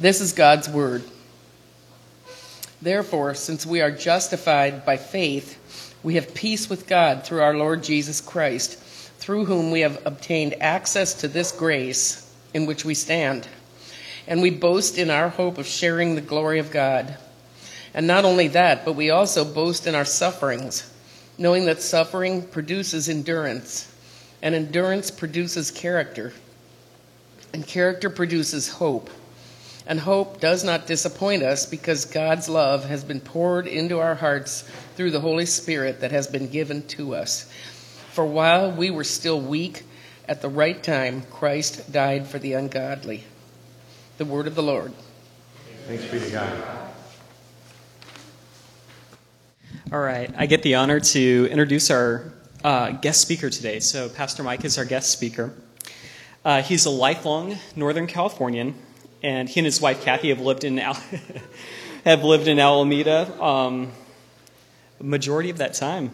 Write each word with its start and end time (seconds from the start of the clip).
This 0.00 0.20
is 0.20 0.32
God's 0.32 0.68
word. 0.68 1.02
Therefore, 2.80 3.34
since 3.34 3.66
we 3.66 3.80
are 3.80 3.90
justified 3.90 4.84
by 4.86 4.96
faith, 4.96 5.96
we 6.04 6.14
have 6.14 6.34
peace 6.34 6.70
with 6.70 6.86
God 6.86 7.24
through 7.24 7.40
our 7.40 7.56
Lord 7.56 7.82
Jesus 7.82 8.20
Christ, 8.20 8.78
through 9.18 9.46
whom 9.46 9.72
we 9.72 9.80
have 9.80 10.00
obtained 10.06 10.54
access 10.60 11.14
to 11.14 11.26
this 11.26 11.50
grace 11.50 12.32
in 12.54 12.66
which 12.66 12.84
we 12.84 12.94
stand. 12.94 13.48
And 14.28 14.40
we 14.40 14.50
boast 14.50 14.98
in 14.98 15.10
our 15.10 15.30
hope 15.30 15.58
of 15.58 15.66
sharing 15.66 16.14
the 16.14 16.20
glory 16.20 16.60
of 16.60 16.70
God. 16.70 17.16
And 17.92 18.06
not 18.06 18.24
only 18.24 18.46
that, 18.48 18.84
but 18.84 18.92
we 18.92 19.10
also 19.10 19.44
boast 19.44 19.88
in 19.88 19.96
our 19.96 20.04
sufferings, 20.04 20.88
knowing 21.38 21.64
that 21.64 21.82
suffering 21.82 22.42
produces 22.46 23.08
endurance, 23.08 23.92
and 24.42 24.54
endurance 24.54 25.10
produces 25.10 25.72
character, 25.72 26.32
and 27.52 27.66
character 27.66 28.08
produces 28.08 28.68
hope. 28.68 29.10
And 29.88 29.98
hope 29.98 30.38
does 30.38 30.64
not 30.64 30.86
disappoint 30.86 31.42
us 31.42 31.64
because 31.64 32.04
God's 32.04 32.46
love 32.46 32.84
has 32.84 33.02
been 33.02 33.20
poured 33.20 33.66
into 33.66 33.98
our 33.98 34.14
hearts 34.14 34.62
through 34.96 35.12
the 35.12 35.20
Holy 35.20 35.46
Spirit 35.46 36.02
that 36.02 36.12
has 36.12 36.26
been 36.26 36.48
given 36.48 36.86
to 36.88 37.14
us. 37.14 37.50
For 38.12 38.26
while 38.26 38.70
we 38.70 38.90
were 38.90 39.02
still 39.02 39.40
weak, 39.40 39.84
at 40.28 40.42
the 40.42 40.48
right 40.50 40.82
time, 40.82 41.22
Christ 41.30 41.90
died 41.90 42.26
for 42.26 42.38
the 42.38 42.52
ungodly. 42.52 43.24
The 44.18 44.26
word 44.26 44.46
of 44.46 44.54
the 44.54 44.62
Lord. 44.62 44.92
Thanks 45.86 46.04
be 46.04 46.20
to 46.20 46.30
God. 46.30 46.64
All 49.90 50.00
right, 50.00 50.30
I 50.36 50.44
get 50.44 50.62
the 50.62 50.74
honor 50.74 51.00
to 51.00 51.48
introduce 51.50 51.90
our 51.90 52.30
uh, 52.62 52.90
guest 52.90 53.22
speaker 53.22 53.48
today. 53.48 53.80
So, 53.80 54.10
Pastor 54.10 54.42
Mike 54.42 54.66
is 54.66 54.76
our 54.76 54.84
guest 54.84 55.10
speaker. 55.10 55.54
Uh, 56.44 56.60
he's 56.60 56.84
a 56.84 56.90
lifelong 56.90 57.56
Northern 57.74 58.06
Californian 58.06 58.74
and 59.22 59.48
he 59.48 59.60
and 59.60 59.64
his 59.64 59.80
wife 59.80 60.02
Kathy 60.02 60.28
have 60.28 60.40
lived 60.40 60.64
in 60.64 60.78
Al- 60.78 61.02
have 62.04 62.24
lived 62.24 62.48
in 62.48 62.58
Alameda 62.58 63.42
um, 63.42 63.92
majority 65.00 65.50
of 65.50 65.58
that 65.58 65.74
time. 65.74 66.12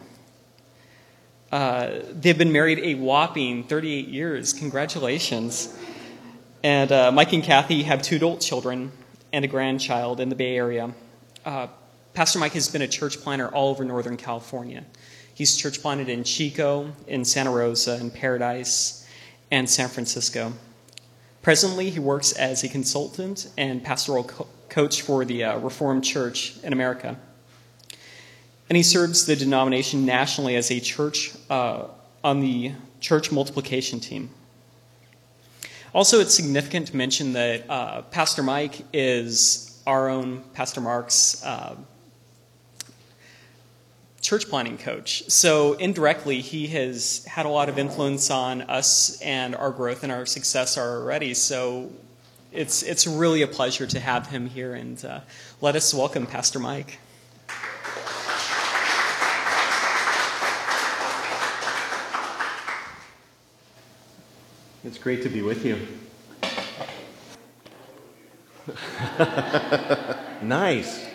Uh, 1.52 2.00
they've 2.10 2.38
been 2.38 2.52
married 2.52 2.80
a 2.80 2.94
whopping 2.94 3.64
38 3.64 4.08
years. 4.08 4.52
Congratulations! 4.52 5.76
And 6.62 6.90
uh, 6.90 7.12
Mike 7.12 7.32
and 7.32 7.44
Kathy 7.44 7.82
have 7.82 8.02
two 8.02 8.16
adult 8.16 8.40
children 8.40 8.90
and 9.32 9.44
a 9.44 9.48
grandchild 9.48 10.20
in 10.20 10.28
the 10.28 10.34
Bay 10.34 10.56
Area. 10.56 10.94
Uh, 11.44 11.66
Pastor 12.14 12.38
Mike 12.38 12.52
has 12.52 12.68
been 12.68 12.82
a 12.82 12.88
church 12.88 13.18
planter 13.20 13.48
all 13.48 13.70
over 13.70 13.84
Northern 13.84 14.16
California. 14.16 14.84
He's 15.34 15.56
church 15.56 15.82
planted 15.82 16.08
in 16.08 16.22
Chico, 16.22 16.92
in 17.08 17.24
Santa 17.24 17.50
Rosa, 17.50 17.96
in 17.96 18.12
Paradise, 18.12 19.06
and 19.50 19.68
San 19.68 19.88
Francisco. 19.88 20.52
Presently, 21.44 21.90
he 21.90 21.98
works 21.98 22.32
as 22.32 22.64
a 22.64 22.68
consultant 22.70 23.50
and 23.58 23.84
pastoral 23.84 24.24
co- 24.24 24.46
coach 24.70 25.02
for 25.02 25.26
the 25.26 25.44
uh, 25.44 25.58
Reformed 25.58 26.02
Church 26.02 26.56
in 26.62 26.72
America. 26.72 27.18
And 28.70 28.76
he 28.78 28.82
serves 28.82 29.26
the 29.26 29.36
denomination 29.36 30.06
nationally 30.06 30.56
as 30.56 30.70
a 30.70 30.80
church 30.80 31.32
uh, 31.50 31.88
on 32.24 32.40
the 32.40 32.72
church 32.98 33.30
multiplication 33.30 34.00
team. 34.00 34.30
Also, 35.92 36.18
it's 36.18 36.34
significant 36.34 36.86
to 36.86 36.96
mention 36.96 37.34
that 37.34 37.68
uh, 37.68 38.00
Pastor 38.10 38.42
Mike 38.42 38.82
is 38.94 39.82
our 39.86 40.08
own 40.08 40.42
Pastor 40.54 40.80
Mark's 40.80 41.44
uh, 41.44 41.76
church 44.24 44.48
planning 44.48 44.78
coach. 44.78 45.22
So 45.28 45.74
indirectly, 45.74 46.40
he 46.40 46.66
has 46.68 47.26
had 47.26 47.44
a 47.44 47.50
lot 47.50 47.68
of 47.68 47.78
influence 47.78 48.30
on 48.30 48.62
us 48.62 49.20
and 49.20 49.54
our 49.54 49.70
growth 49.70 50.02
and 50.02 50.10
our 50.10 50.24
success 50.24 50.78
already. 50.78 51.34
So 51.34 51.92
it's 52.50 52.82
it's 52.82 53.06
really 53.06 53.42
a 53.42 53.46
pleasure 53.46 53.86
to 53.86 54.00
have 54.00 54.28
him 54.28 54.46
here, 54.48 54.74
and 54.74 55.04
uh, 55.04 55.20
let 55.60 55.76
us 55.76 55.92
welcome 55.92 56.26
Pastor 56.26 56.58
Mike. 56.58 56.98
It's 64.84 64.98
great 64.98 65.22
to 65.22 65.28
be 65.28 65.42
with 65.42 65.66
you. 65.66 65.86
nice. 70.42 71.13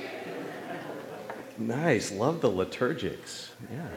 Nice. 1.59 2.13
Love 2.13 2.39
the 2.39 2.49
liturgics. 2.49 3.49
Yeah. 3.69 3.87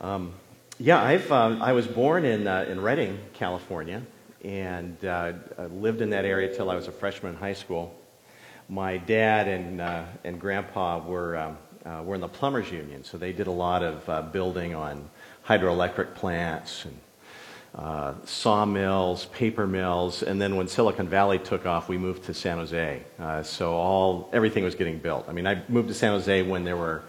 Um, 0.00 0.34
yeah, 0.80 1.00
I've, 1.00 1.30
uh, 1.30 1.56
I 1.60 1.72
was 1.72 1.86
born 1.86 2.24
in, 2.24 2.48
uh, 2.48 2.66
in 2.68 2.80
Redding, 2.80 3.20
California, 3.34 4.02
and 4.44 5.04
uh, 5.04 5.34
lived 5.70 6.00
in 6.00 6.10
that 6.10 6.24
area 6.24 6.52
till 6.52 6.70
I 6.70 6.74
was 6.74 6.88
a 6.88 6.92
freshman 6.92 7.34
in 7.34 7.38
high 7.38 7.52
school. 7.52 7.96
My 8.68 8.96
dad 8.96 9.46
and, 9.46 9.80
uh, 9.80 10.04
and 10.24 10.40
grandpa 10.40 10.98
were, 11.06 11.36
um, 11.36 11.58
uh, 11.86 12.02
were 12.02 12.16
in 12.16 12.20
the 12.20 12.28
plumbers 12.28 12.70
union, 12.70 13.04
so 13.04 13.16
they 13.16 13.32
did 13.32 13.46
a 13.46 13.52
lot 13.52 13.84
of 13.84 14.08
uh, 14.08 14.22
building 14.22 14.74
on 14.74 15.08
hydroelectric 15.46 16.16
plants 16.16 16.84
and 16.84 16.98
uh, 17.74 18.14
sawmills, 18.24 19.26
paper 19.26 19.66
mills, 19.66 20.22
and 20.22 20.40
then 20.40 20.56
when 20.56 20.68
Silicon 20.68 21.08
Valley 21.08 21.38
took 21.38 21.66
off, 21.66 21.88
we 21.88 21.98
moved 21.98 22.24
to 22.24 22.34
San 22.34 22.58
Jose. 22.58 23.02
Uh, 23.18 23.42
so 23.42 23.74
all 23.74 24.30
everything 24.32 24.64
was 24.64 24.74
getting 24.74 24.98
built. 24.98 25.26
I 25.28 25.32
mean, 25.32 25.46
I 25.46 25.62
moved 25.68 25.88
to 25.88 25.94
San 25.94 26.12
Jose 26.12 26.42
when 26.42 26.64
there 26.64 26.76
were 26.76 27.02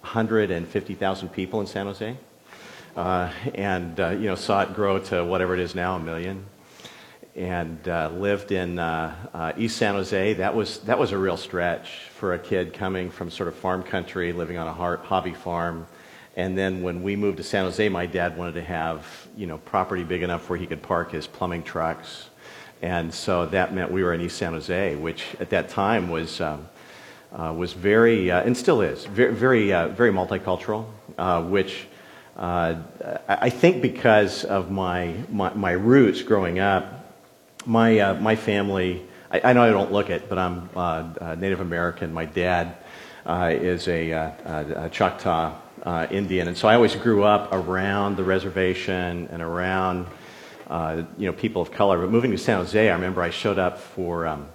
150,000 0.00 1.28
people 1.28 1.60
in 1.60 1.66
San 1.66 1.86
Jose, 1.86 2.16
uh, 2.96 3.32
and 3.54 3.98
uh, 4.00 4.10
you 4.10 4.26
know 4.26 4.34
saw 4.34 4.62
it 4.62 4.74
grow 4.74 4.98
to 4.98 5.24
whatever 5.24 5.54
it 5.54 5.60
is 5.60 5.74
now, 5.74 5.96
a 5.96 6.00
million. 6.00 6.44
And 7.36 7.88
uh, 7.88 8.10
lived 8.10 8.50
in 8.50 8.80
uh, 8.80 9.54
East 9.56 9.76
San 9.76 9.94
Jose. 9.94 10.34
That 10.34 10.54
was 10.54 10.80
that 10.80 10.98
was 10.98 11.12
a 11.12 11.18
real 11.18 11.36
stretch 11.36 12.08
for 12.16 12.34
a 12.34 12.38
kid 12.38 12.74
coming 12.74 13.08
from 13.08 13.30
sort 13.30 13.48
of 13.48 13.54
farm 13.54 13.84
country, 13.84 14.32
living 14.32 14.58
on 14.58 14.66
a 14.66 14.72
hobby 14.72 15.32
farm 15.32 15.86
and 16.40 16.56
then 16.56 16.80
when 16.82 17.02
we 17.02 17.16
moved 17.16 17.36
to 17.36 17.42
San 17.42 17.64
Jose, 17.64 17.86
my 17.90 18.06
dad 18.06 18.38
wanted 18.38 18.54
to 18.54 18.62
have, 18.62 19.06
you 19.36 19.46
know, 19.46 19.58
property 19.58 20.04
big 20.04 20.22
enough 20.22 20.48
where 20.48 20.58
he 20.58 20.66
could 20.66 20.80
park 20.80 21.12
his 21.12 21.26
plumbing 21.26 21.62
trucks. 21.62 22.30
And 22.80 23.12
so 23.12 23.44
that 23.46 23.74
meant 23.74 23.92
we 23.92 24.02
were 24.02 24.14
in 24.14 24.22
East 24.22 24.38
San 24.38 24.54
Jose, 24.54 24.96
which 24.96 25.36
at 25.38 25.50
that 25.50 25.68
time 25.68 26.08
was, 26.08 26.40
um, 26.40 26.66
uh, 27.30 27.52
was 27.54 27.74
very, 27.74 28.30
uh, 28.30 28.40
and 28.40 28.56
still 28.56 28.80
is, 28.80 29.04
very, 29.04 29.34
very, 29.34 29.72
uh, 29.74 29.88
very 29.88 30.10
multicultural, 30.10 30.86
uh, 31.18 31.42
which 31.42 31.86
uh, 32.38 32.76
I 33.28 33.50
think 33.50 33.82
because 33.82 34.44
of 34.44 34.70
my, 34.70 35.12
my, 35.28 35.52
my, 35.52 35.72
roots 35.72 36.22
growing 36.22 36.58
up, 36.58 37.12
my, 37.66 37.98
uh, 37.98 38.14
my 38.14 38.34
family, 38.34 39.02
I, 39.30 39.50
I, 39.50 39.52
know 39.52 39.62
I 39.62 39.68
don't 39.68 39.92
look 39.92 40.08
it, 40.08 40.26
but 40.30 40.38
I'm 40.38 40.70
Native 41.38 41.60
American. 41.60 42.14
My 42.14 42.24
dad 42.24 42.76
is 43.26 43.88
a, 43.88 44.10
a 44.12 44.88
Choctaw 44.90 45.54
uh, 45.82 46.06
Indian. 46.10 46.48
And 46.48 46.56
so 46.56 46.68
I 46.68 46.74
always 46.74 46.94
grew 46.94 47.24
up 47.24 47.52
around 47.52 48.16
the 48.16 48.24
reservation 48.24 49.28
and 49.30 49.42
around, 49.42 50.06
uh, 50.68 51.02
you 51.16 51.26
know, 51.26 51.32
people 51.32 51.62
of 51.62 51.70
color. 51.70 51.98
But 52.00 52.10
moving 52.10 52.30
to 52.32 52.38
San 52.38 52.58
Jose, 52.58 52.88
I 52.88 52.92
remember 52.94 53.22
I 53.22 53.30
showed 53.30 53.58
up 53.58 53.78
for 53.78 54.26
um, 54.26 54.48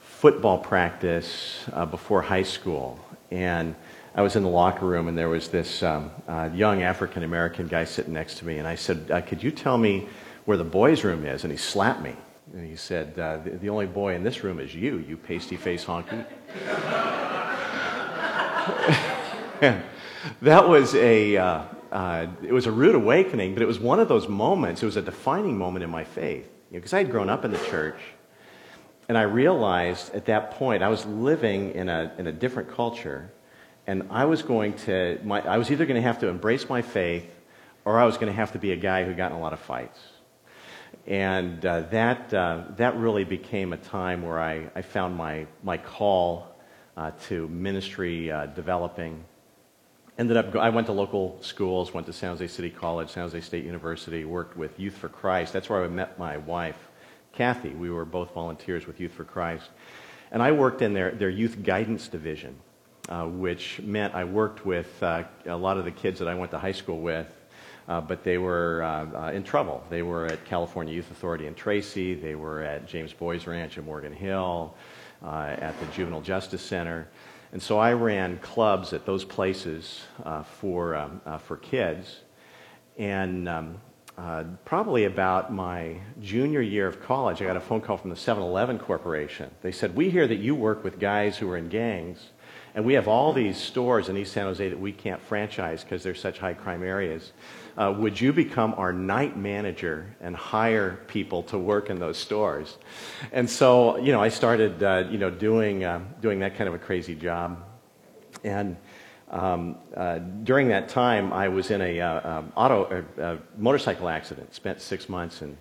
football 0.00 0.58
practice 0.58 1.64
uh, 1.72 1.86
before 1.86 2.22
high 2.22 2.42
school. 2.42 2.98
And 3.30 3.74
I 4.14 4.22
was 4.22 4.36
in 4.36 4.42
the 4.42 4.48
locker 4.48 4.86
room, 4.86 5.08
and 5.08 5.18
there 5.18 5.28
was 5.28 5.48
this 5.48 5.82
um, 5.82 6.10
uh, 6.26 6.48
young 6.54 6.82
African 6.82 7.22
American 7.22 7.66
guy 7.66 7.84
sitting 7.84 8.14
next 8.14 8.38
to 8.38 8.46
me. 8.46 8.58
And 8.58 8.66
I 8.66 8.74
said, 8.74 9.10
uh, 9.10 9.20
Could 9.20 9.42
you 9.42 9.50
tell 9.50 9.76
me 9.76 10.08
where 10.46 10.56
the 10.56 10.64
boys' 10.64 11.04
room 11.04 11.26
is? 11.26 11.44
And 11.44 11.52
he 11.52 11.58
slapped 11.58 12.02
me. 12.02 12.16
And 12.52 12.66
he 12.66 12.76
said, 12.76 13.18
uh, 13.18 13.38
the, 13.38 13.50
the 13.50 13.68
only 13.68 13.86
boy 13.86 14.14
in 14.14 14.22
this 14.22 14.44
room 14.44 14.60
is 14.60 14.74
you, 14.74 14.98
you 14.98 15.16
pasty 15.16 15.56
face 15.56 15.84
honky. 15.84 16.24
that 20.42 20.68
was 20.68 20.94
a, 20.94 21.36
uh, 21.36 21.62
uh, 21.92 22.26
it 22.42 22.52
was 22.52 22.66
a 22.66 22.72
rude 22.72 22.94
awakening, 22.94 23.54
but 23.54 23.62
it 23.62 23.66
was 23.66 23.78
one 23.78 24.00
of 24.00 24.08
those 24.08 24.28
moments, 24.28 24.82
it 24.82 24.86
was 24.86 24.96
a 24.96 25.02
defining 25.02 25.56
moment 25.56 25.84
in 25.84 25.90
my 25.90 26.04
faith. 26.04 26.48
Because 26.70 26.92
you 26.92 26.96
know, 26.96 27.00
I 27.00 27.04
had 27.04 27.10
grown 27.10 27.28
up 27.28 27.44
in 27.44 27.52
the 27.52 27.58
church, 27.58 27.98
and 29.08 29.16
I 29.16 29.22
realized 29.22 30.14
at 30.14 30.26
that 30.26 30.52
point 30.52 30.82
I 30.82 30.88
was 30.88 31.06
living 31.06 31.72
in 31.72 31.88
a, 31.88 32.12
in 32.18 32.26
a 32.26 32.32
different 32.32 32.70
culture, 32.74 33.30
and 33.86 34.06
I 34.10 34.24
was 34.24 34.42
going 34.42 34.74
to, 34.84 35.20
my, 35.24 35.40
I 35.42 35.58
was 35.58 35.70
either 35.70 35.86
going 35.86 35.96
to 35.96 36.02
have 36.02 36.18
to 36.20 36.28
embrace 36.28 36.68
my 36.68 36.82
faith, 36.82 37.30
or 37.84 38.00
I 38.00 38.04
was 38.04 38.16
going 38.16 38.26
to 38.26 38.36
have 38.36 38.52
to 38.52 38.58
be 38.58 38.72
a 38.72 38.76
guy 38.76 39.04
who 39.04 39.14
got 39.14 39.30
in 39.30 39.38
a 39.38 39.40
lot 39.40 39.52
of 39.52 39.60
fights. 39.60 40.00
And 41.06 41.64
uh, 41.64 41.82
that, 41.92 42.34
uh, 42.34 42.64
that 42.76 42.96
really 42.96 43.22
became 43.22 43.72
a 43.72 43.76
time 43.76 44.22
where 44.22 44.40
I, 44.40 44.68
I 44.74 44.82
found 44.82 45.14
my, 45.14 45.46
my 45.62 45.78
call 45.78 46.56
uh, 46.96 47.12
to 47.28 47.46
ministry 47.48 48.32
uh, 48.32 48.46
developing 48.46 49.24
ended 50.18 50.36
up, 50.36 50.56
I 50.56 50.70
went 50.70 50.86
to 50.86 50.92
local 50.92 51.36
schools, 51.42 51.92
went 51.92 52.06
to 52.06 52.12
San 52.12 52.30
Jose 52.30 52.46
City 52.46 52.70
College, 52.70 53.10
San 53.10 53.22
Jose 53.24 53.40
State 53.40 53.64
University, 53.64 54.24
worked 54.24 54.56
with 54.56 54.78
Youth 54.80 54.96
for 54.96 55.08
Christ. 55.08 55.52
That's 55.52 55.68
where 55.68 55.84
I 55.84 55.88
met 55.88 56.18
my 56.18 56.38
wife, 56.38 56.78
Kathy. 57.32 57.70
We 57.70 57.90
were 57.90 58.04
both 58.04 58.32
volunteers 58.32 58.86
with 58.86 58.98
Youth 58.98 59.12
for 59.12 59.24
Christ. 59.24 59.68
And 60.32 60.42
I 60.42 60.52
worked 60.52 60.82
in 60.82 60.94
their, 60.94 61.12
their 61.12 61.28
youth 61.28 61.62
guidance 61.62 62.08
division, 62.08 62.56
uh, 63.08 63.26
which 63.26 63.80
meant 63.82 64.14
I 64.14 64.24
worked 64.24 64.66
with 64.66 65.02
uh, 65.02 65.24
a 65.44 65.56
lot 65.56 65.76
of 65.76 65.84
the 65.84 65.92
kids 65.92 66.18
that 66.18 66.28
I 66.28 66.34
went 66.34 66.50
to 66.52 66.58
high 66.58 66.72
school 66.72 67.00
with. 67.00 67.28
uh, 67.88 68.00
but 68.00 68.24
they 68.24 68.38
were 68.38 68.82
uh, 68.82 69.26
uh, 69.26 69.30
in 69.32 69.42
trouble. 69.42 69.84
They 69.90 70.02
were 70.02 70.26
at 70.26 70.44
California 70.44 70.92
Youth 70.94 71.10
Authority 71.10 71.46
in 71.46 71.54
Tracy, 71.54 72.14
they 72.14 72.34
were 72.34 72.62
at 72.62 72.86
James 72.86 73.12
Boys 73.12 73.46
Ranch 73.46 73.78
in 73.78 73.84
Morgan 73.84 74.12
Hill, 74.12 74.74
uh, 75.24 75.56
at 75.58 75.78
the 75.80 75.86
Juvenile 75.86 76.20
Justice 76.20 76.62
Center. 76.62 77.08
And 77.52 77.62
so 77.62 77.78
I 77.78 77.92
ran 77.92 78.38
clubs 78.38 78.92
at 78.92 79.06
those 79.06 79.24
places 79.24 80.02
uh, 80.24 80.42
for, 80.42 80.94
um, 80.96 81.20
uh, 81.24 81.38
for 81.38 81.56
kids. 81.56 82.20
And 82.98 83.48
um, 83.48 83.80
uh, 84.18 84.44
probably 84.64 85.04
about 85.04 85.52
my 85.52 86.00
junior 86.20 86.62
year 86.62 86.86
of 86.86 87.02
college, 87.02 87.42
I 87.42 87.44
got 87.44 87.56
a 87.56 87.60
phone 87.60 87.82
call 87.82 87.98
from 87.98 88.10
the 88.10 88.16
7 88.16 88.42
Eleven 88.42 88.78
Corporation. 88.78 89.50
They 89.62 89.72
said, 89.72 89.94
We 89.94 90.10
hear 90.10 90.26
that 90.26 90.36
you 90.38 90.54
work 90.54 90.82
with 90.82 90.98
guys 90.98 91.36
who 91.36 91.50
are 91.50 91.56
in 91.56 91.68
gangs, 91.68 92.30
and 92.74 92.84
we 92.84 92.94
have 92.94 93.08
all 93.08 93.32
these 93.32 93.58
stores 93.58 94.08
in 94.08 94.16
East 94.16 94.32
San 94.32 94.46
Jose 94.46 94.68
that 94.68 94.80
we 94.80 94.92
can't 94.92 95.20
franchise 95.20 95.84
because 95.84 96.02
they're 96.02 96.14
such 96.14 96.38
high 96.38 96.54
crime 96.54 96.82
areas. 96.82 97.32
Uh, 97.76 97.94
would 97.98 98.18
you 98.18 98.32
become 98.32 98.74
our 98.78 98.92
night 98.92 99.36
manager 99.36 100.16
and 100.20 100.34
hire 100.34 100.98
people 101.08 101.42
to 101.42 101.58
work 101.58 101.90
in 101.90 101.98
those 101.98 102.16
stores? 102.16 102.78
And 103.32 103.48
so, 103.48 103.98
you 103.98 104.12
know, 104.12 104.22
I 104.22 104.30
started, 104.30 104.82
uh, 104.82 105.04
you 105.10 105.18
know, 105.18 105.30
doing, 105.30 105.84
uh, 105.84 106.00
doing 106.20 106.38
that 106.40 106.56
kind 106.56 106.68
of 106.68 106.74
a 106.74 106.78
crazy 106.78 107.14
job. 107.14 107.62
And 108.44 108.76
um, 109.30 109.76
uh, 109.94 110.18
during 110.18 110.68
that 110.68 110.88
time, 110.88 111.32
I 111.32 111.48
was 111.48 111.70
in 111.70 111.82
a 111.82 112.00
uh, 112.00 112.38
um, 112.38 112.52
auto, 112.56 113.04
uh, 113.20 113.36
motorcycle 113.58 114.08
accident. 114.08 114.54
Spent 114.54 114.80
six 114.80 115.08
months 115.08 115.42
in 115.42 115.58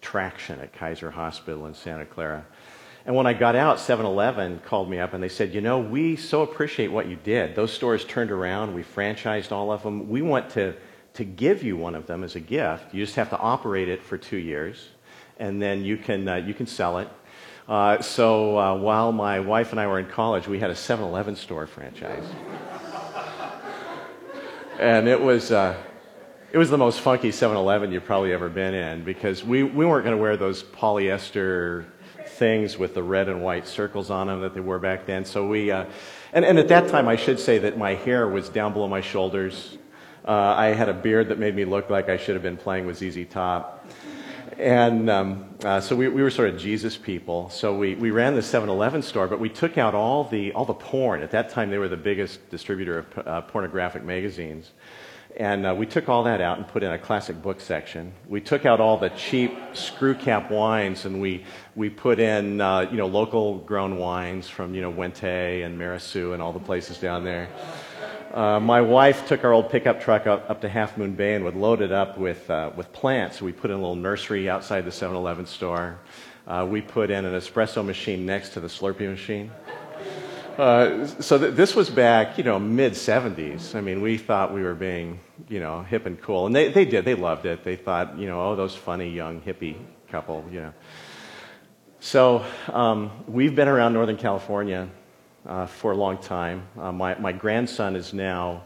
traction 0.00 0.60
at 0.60 0.72
Kaiser 0.72 1.10
Hospital 1.10 1.66
in 1.66 1.74
Santa 1.74 2.04
Clara. 2.04 2.44
And 3.06 3.14
when 3.14 3.26
I 3.26 3.32
got 3.32 3.54
out, 3.54 3.78
7-Eleven 3.78 4.60
called 4.64 4.90
me 4.90 4.98
up 4.98 5.14
and 5.14 5.22
they 5.22 5.28
said, 5.28 5.54
you 5.54 5.60
know, 5.60 5.78
we 5.78 6.16
so 6.16 6.42
appreciate 6.42 6.88
what 6.88 7.08
you 7.08 7.16
did. 7.16 7.54
Those 7.54 7.72
stores 7.72 8.04
turned 8.04 8.32
around. 8.32 8.74
We 8.74 8.82
franchised 8.82 9.52
all 9.52 9.70
of 9.70 9.84
them. 9.84 10.08
We 10.08 10.22
want 10.22 10.50
to, 10.50 10.74
to 11.16 11.24
give 11.24 11.62
you 11.62 11.76
one 11.76 11.94
of 11.94 12.06
them 12.06 12.24
as 12.24 12.36
a 12.36 12.40
gift. 12.40 12.94
You 12.94 13.04
just 13.04 13.16
have 13.16 13.30
to 13.30 13.38
operate 13.38 13.88
it 13.88 14.02
for 14.02 14.16
two 14.16 14.36
years, 14.38 14.88
and 15.38 15.60
then 15.60 15.84
you 15.84 15.96
can, 15.96 16.26
uh, 16.28 16.36
you 16.36 16.54
can 16.54 16.66
sell 16.66 16.98
it. 16.98 17.08
Uh, 17.68 18.00
so 18.00 18.58
uh, 18.58 18.76
while 18.76 19.12
my 19.12 19.40
wife 19.40 19.72
and 19.72 19.80
I 19.80 19.86
were 19.86 19.98
in 19.98 20.06
college, 20.06 20.46
we 20.46 20.60
had 20.60 20.70
a 20.70 20.74
7-Eleven 20.74 21.34
store 21.36 21.66
franchise 21.66 22.24
and 24.78 25.08
it 25.08 25.20
was, 25.20 25.52
uh, 25.52 25.76
it 26.52 26.58
was 26.58 26.70
the 26.70 26.78
most 26.78 27.00
funky 27.00 27.32
7 27.32 27.56
Eleven 27.56 27.92
you've 27.92 28.04
probably 28.04 28.32
ever 28.32 28.48
been 28.48 28.74
in 28.74 29.04
because 29.04 29.42
we, 29.42 29.62
we 29.62 29.86
weren't 29.86 30.04
going 30.04 30.16
to 30.16 30.20
wear 30.20 30.36
those 30.36 30.62
polyester 30.62 31.86
things 32.26 32.76
with 32.76 32.94
the 32.94 33.02
red 33.02 33.28
and 33.28 33.42
white 33.42 33.66
circles 33.66 34.10
on 34.10 34.26
them 34.26 34.40
that 34.42 34.52
they 34.52 34.60
wore 34.60 34.78
back 34.78 35.06
then. 35.06 35.24
So 35.24 35.46
we, 35.46 35.70
uh, 35.70 35.86
and, 36.32 36.44
and 36.44 36.58
at 36.58 36.68
that 36.68 36.88
time, 36.88 37.08
I 37.08 37.16
should 37.16 37.40
say 37.40 37.58
that 37.58 37.78
my 37.78 37.94
hair 37.94 38.28
was 38.28 38.48
down 38.48 38.74
below 38.74 38.88
my 38.88 39.00
shoulders. 39.00 39.78
Uh, 40.26 40.54
I 40.56 40.66
had 40.68 40.88
a 40.88 40.94
beard 40.94 41.28
that 41.28 41.38
made 41.38 41.54
me 41.54 41.64
look 41.64 41.88
like 41.88 42.08
I 42.08 42.16
should 42.16 42.34
have 42.34 42.42
been 42.42 42.56
playing 42.56 42.84
with 42.84 42.98
ZZ 42.98 43.26
Top. 43.30 43.86
And 44.58 45.08
um, 45.08 45.54
uh, 45.62 45.80
so 45.80 45.94
we, 45.94 46.08
we 46.08 46.20
were 46.20 46.30
sort 46.30 46.48
of 46.48 46.58
Jesus 46.58 46.96
people. 46.96 47.48
So 47.50 47.76
we, 47.76 47.94
we 47.94 48.10
ran 48.10 48.34
the 48.34 48.42
7 48.42 48.68
Eleven 48.68 49.02
store, 49.02 49.28
but 49.28 49.38
we 49.38 49.48
took 49.48 49.78
out 49.78 49.94
all 49.94 50.24
the, 50.24 50.52
all 50.52 50.64
the 50.64 50.74
porn. 50.74 51.22
At 51.22 51.30
that 51.30 51.50
time, 51.50 51.70
they 51.70 51.78
were 51.78 51.86
the 51.86 51.96
biggest 51.96 52.50
distributor 52.50 52.98
of 52.98 53.28
uh, 53.28 53.40
pornographic 53.42 54.02
magazines. 54.02 54.72
And 55.36 55.64
uh, 55.66 55.74
we 55.76 55.86
took 55.86 56.08
all 56.08 56.24
that 56.24 56.40
out 56.40 56.56
and 56.56 56.66
put 56.66 56.82
in 56.82 56.90
a 56.90 56.98
classic 56.98 57.40
book 57.40 57.60
section. 57.60 58.12
We 58.26 58.40
took 58.40 58.66
out 58.66 58.80
all 58.80 58.96
the 58.96 59.10
cheap 59.10 59.54
screw 59.74 60.14
cap 60.14 60.50
wines 60.50 61.04
and 61.04 61.20
we, 61.20 61.44
we 61.76 61.88
put 61.90 62.18
in, 62.18 62.60
uh, 62.60 62.88
you 62.90 62.96
know, 62.96 63.06
local 63.06 63.58
grown 63.58 63.98
wines 63.98 64.48
from, 64.48 64.74
you 64.74 64.80
know, 64.80 64.90
Wente 64.90 65.64
and 65.64 65.78
Mirassou 65.78 66.32
and 66.32 66.42
all 66.42 66.54
the 66.54 66.58
places 66.58 66.98
down 66.98 67.22
there. 67.22 67.48
Uh, 68.36 68.60
my 68.60 68.82
wife 68.82 69.26
took 69.26 69.44
our 69.44 69.52
old 69.54 69.70
pickup 69.70 69.98
truck 69.98 70.26
up, 70.26 70.50
up 70.50 70.60
to 70.60 70.68
Half 70.68 70.98
Moon 70.98 71.12
Bay 71.12 71.36
and 71.36 71.44
would 71.46 71.56
load 71.56 71.80
it 71.80 71.90
up 71.90 72.18
with, 72.18 72.50
uh, 72.50 72.70
with 72.76 72.92
plants. 72.92 73.40
We 73.40 73.50
put 73.50 73.70
in 73.70 73.76
a 73.78 73.80
little 73.80 73.96
nursery 73.96 74.50
outside 74.50 74.82
the 74.82 74.92
7 74.92 75.16
Eleven 75.16 75.46
store. 75.46 75.98
Uh, 76.46 76.66
we 76.70 76.82
put 76.82 77.10
in 77.10 77.24
an 77.24 77.32
espresso 77.32 77.82
machine 77.82 78.26
next 78.26 78.50
to 78.50 78.60
the 78.60 78.68
Slurpee 78.68 79.08
machine. 79.08 79.50
Uh, 80.58 81.06
so 81.06 81.38
th- 81.38 81.54
this 81.54 81.74
was 81.74 81.88
back, 81.88 82.36
you 82.36 82.44
know, 82.44 82.58
mid 82.58 82.92
70s. 82.92 83.74
I 83.74 83.80
mean, 83.80 84.02
we 84.02 84.18
thought 84.18 84.52
we 84.52 84.62
were 84.62 84.74
being, 84.74 85.18
you 85.48 85.58
know, 85.58 85.82
hip 85.84 86.04
and 86.04 86.20
cool. 86.20 86.44
And 86.44 86.54
they, 86.54 86.70
they 86.70 86.84
did. 86.84 87.06
They 87.06 87.14
loved 87.14 87.46
it. 87.46 87.64
They 87.64 87.76
thought, 87.76 88.18
you 88.18 88.26
know, 88.26 88.50
oh, 88.50 88.54
those 88.54 88.76
funny 88.76 89.08
young 89.08 89.40
hippie 89.40 89.76
couple, 90.08 90.44
you 90.52 90.60
know. 90.60 90.72
So 92.00 92.44
um, 92.68 93.12
we've 93.26 93.54
been 93.54 93.68
around 93.68 93.94
Northern 93.94 94.18
California 94.18 94.90
uh, 95.46 95.66
for 95.66 95.92
a 95.92 95.96
long 95.96 96.18
time. 96.18 96.66
Uh, 96.78 96.92
my, 96.92 97.14
my 97.18 97.32
grandson 97.32 97.96
is 97.96 98.12
now 98.12 98.62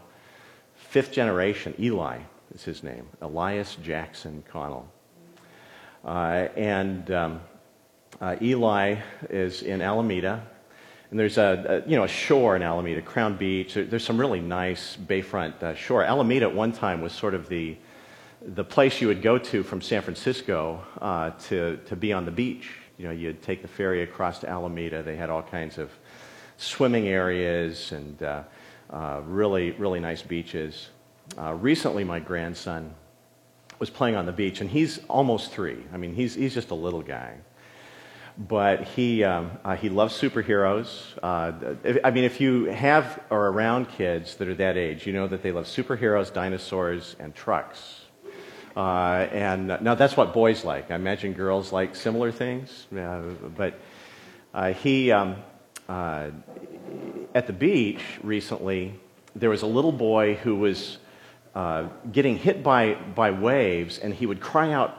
fifth 0.75 1.11
generation. 1.11 1.73
Eli 1.79 2.19
is 2.53 2.63
his 2.63 2.83
name, 2.83 3.07
Elias 3.21 3.77
Jackson 3.83 4.43
Connell. 4.49 4.91
Uh, 6.03 6.47
and 6.55 7.11
um, 7.11 7.41
uh, 8.19 8.35
Eli 8.41 8.95
is 9.29 9.61
in 9.61 9.81
Alameda. 9.81 10.45
And 11.11 11.19
there's 11.19 11.37
a, 11.37 11.83
a, 11.85 11.89
you 11.89 11.97
know, 11.97 12.05
a 12.05 12.07
shore 12.07 12.55
in 12.55 12.63
Alameda, 12.63 13.01
Crown 13.01 13.35
Beach. 13.35 13.73
There, 13.73 13.83
there's 13.83 14.03
some 14.03 14.17
really 14.17 14.39
nice 14.39 14.97
bayfront 14.97 15.61
uh, 15.61 15.75
shore. 15.75 16.03
Alameda 16.03 16.45
at 16.45 16.55
one 16.55 16.71
time 16.71 17.01
was 17.01 17.11
sort 17.11 17.33
of 17.33 17.49
the, 17.49 17.77
the 18.41 18.63
place 18.63 19.01
you 19.01 19.07
would 19.07 19.21
go 19.21 19.37
to 19.37 19.61
from 19.61 19.81
San 19.81 20.01
Francisco 20.01 20.83
uh, 21.01 21.31
to, 21.47 21.77
to 21.85 21.95
be 21.95 22.13
on 22.13 22.25
the 22.25 22.31
beach. 22.31 22.69
You 22.97 23.05
know, 23.07 23.11
you'd 23.11 23.41
take 23.41 23.61
the 23.61 23.67
ferry 23.67 24.03
across 24.03 24.39
to 24.39 24.49
Alameda. 24.49 25.03
They 25.03 25.15
had 25.17 25.29
all 25.29 25.43
kinds 25.43 25.77
of 25.77 25.91
swimming 26.61 27.07
areas 27.07 27.91
and 27.91 28.21
uh, 28.21 28.43
uh, 28.91 29.21
really, 29.25 29.71
really 29.71 29.99
nice 29.99 30.21
beaches. 30.21 30.89
Uh, 31.37 31.53
recently, 31.53 32.03
my 32.03 32.19
grandson 32.19 32.93
was 33.79 33.89
playing 33.89 34.15
on 34.15 34.27
the 34.27 34.31
beach, 34.31 34.61
and 34.61 34.69
he's 34.69 34.99
almost 35.07 35.51
three. 35.51 35.83
I 35.91 35.97
mean, 35.97 36.13
he's, 36.13 36.35
he's 36.35 36.53
just 36.53 36.69
a 36.69 36.75
little 36.75 37.01
guy. 37.01 37.37
But 38.37 38.83
he, 38.83 39.23
um, 39.23 39.51
uh, 39.65 39.75
he 39.75 39.89
loves 39.89 40.19
superheroes. 40.19 41.17
Uh, 41.21 41.75
if, 41.83 41.97
I 42.03 42.11
mean, 42.11 42.23
if 42.23 42.39
you 42.39 42.65
have 42.65 43.21
or 43.29 43.47
around 43.47 43.89
kids 43.89 44.35
that 44.35 44.47
are 44.47 44.55
that 44.55 44.77
age, 44.77 45.07
you 45.07 45.13
know 45.13 45.27
that 45.27 45.41
they 45.41 45.51
love 45.51 45.65
superheroes, 45.65 46.31
dinosaurs, 46.31 47.15
and 47.19 47.33
trucks. 47.33 48.01
Uh, 48.77 49.27
and 49.31 49.67
now 49.81 49.95
that's 49.95 50.15
what 50.15 50.31
boys 50.33 50.63
like. 50.63 50.91
I 50.91 50.95
imagine 50.95 51.33
girls 51.33 51.73
like 51.73 51.95
similar 51.95 52.31
things. 52.31 52.87
but 52.91 53.79
he, 54.77 55.11
um, 55.11 55.35
uh, 55.91 56.31
at 57.35 57.47
the 57.47 57.53
beach 57.53 58.01
recently, 58.23 58.93
there 59.35 59.49
was 59.49 59.61
a 59.61 59.67
little 59.67 59.91
boy 59.91 60.35
who 60.35 60.55
was 60.55 60.99
uh, 61.53 61.89
getting 62.13 62.37
hit 62.37 62.63
by, 62.63 62.93
by 62.93 63.31
waves, 63.31 63.97
and 63.97 64.13
he 64.13 64.25
would 64.25 64.39
cry 64.39 64.71
out, 64.71 64.97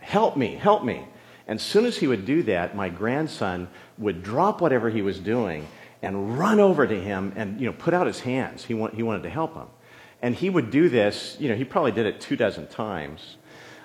Help 0.00 0.36
me, 0.36 0.54
help 0.54 0.84
me. 0.84 1.02
And 1.48 1.58
as 1.58 1.64
soon 1.64 1.86
as 1.86 1.96
he 1.96 2.06
would 2.06 2.26
do 2.26 2.42
that, 2.42 2.76
my 2.76 2.90
grandson 2.90 3.68
would 3.96 4.22
drop 4.22 4.60
whatever 4.60 4.90
he 4.90 5.00
was 5.00 5.18
doing 5.18 5.66
and 6.02 6.38
run 6.38 6.60
over 6.60 6.86
to 6.86 7.00
him 7.00 7.32
and 7.36 7.58
you 7.58 7.64
know, 7.64 7.72
put 7.72 7.94
out 7.94 8.06
his 8.06 8.20
hands. 8.20 8.66
He, 8.66 8.74
want, 8.74 8.94
he 8.94 9.02
wanted 9.02 9.22
to 9.22 9.30
help 9.30 9.54
him. 9.54 9.68
And 10.20 10.34
he 10.34 10.50
would 10.50 10.70
do 10.70 10.90
this, 10.90 11.38
you 11.40 11.48
know, 11.48 11.54
he 11.54 11.64
probably 11.64 11.92
did 11.92 12.04
it 12.04 12.20
two 12.20 12.36
dozen 12.36 12.66
times. 12.66 13.38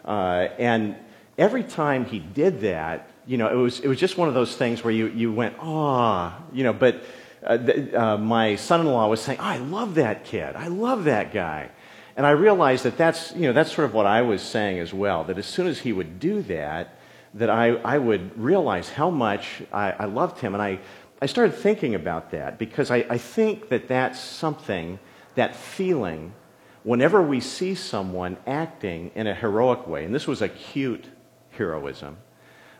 Uh, 0.03 0.49
and 0.57 0.97
every 1.37 1.63
time 1.63 2.03
he 2.03 2.19
did 2.19 2.59
that, 2.61 3.08
you 3.29 3.37
know, 3.37 3.47
it 3.47 3.61
was, 3.61 3.79
it 3.81 3.87
was 3.87 3.99
just 3.99 4.17
one 4.17 4.27
of 4.27 4.33
those 4.33 4.55
things 4.55 4.83
where 4.83 4.91
you, 4.91 5.05
you 5.09 5.31
went, 5.31 5.55
ah, 5.59 6.41
you 6.51 6.63
know, 6.63 6.73
but 6.73 7.03
uh, 7.43 7.59
th- 7.59 7.93
uh, 7.93 8.17
my 8.17 8.55
son-in-law 8.55 9.07
was 9.07 9.21
saying, 9.21 9.37
oh, 9.39 9.43
I 9.43 9.57
love 9.57 9.95
that 9.95 10.25
kid. 10.25 10.55
I 10.55 10.67
love 10.67 11.03
that 11.03 11.31
guy. 11.31 11.69
And 12.17 12.25
I 12.25 12.31
realized 12.31 12.85
that 12.85 12.97
that's, 12.97 13.31
you 13.35 13.43
know, 13.43 13.53
that's 13.53 13.71
sort 13.71 13.85
of 13.85 13.93
what 13.93 14.07
I 14.07 14.23
was 14.23 14.41
saying 14.41 14.79
as 14.79 14.95
well, 14.95 15.25
that 15.25 15.37
as 15.37 15.45
soon 15.45 15.67
as 15.67 15.77
he 15.77 15.93
would 15.93 16.19
do 16.19 16.41
that, 16.41 16.95
that 17.35 17.51
I, 17.51 17.75
I 17.75 17.99
would 17.99 18.35
realize 18.35 18.89
how 18.89 19.11
much 19.11 19.61
I, 19.71 19.91
I 19.91 20.05
loved 20.05 20.39
him. 20.39 20.55
And 20.55 20.63
I, 20.63 20.79
I 21.21 21.27
started 21.27 21.53
thinking 21.53 21.93
about 21.93 22.31
that 22.31 22.57
because 22.57 22.89
I, 22.89 23.05
I 23.11 23.19
think 23.19 23.69
that 23.69 23.87
that's 23.87 24.19
something, 24.19 24.97
that 25.35 25.55
feeling, 25.55 26.33
whenever 26.81 27.21
we 27.21 27.41
see 27.41 27.75
someone 27.75 28.37
acting 28.47 29.11
in 29.13 29.27
a 29.27 29.35
heroic 29.35 29.85
way, 29.85 30.03
and 30.03 30.15
this 30.15 30.25
was 30.25 30.41
acute 30.41 31.05
heroism, 31.51 32.17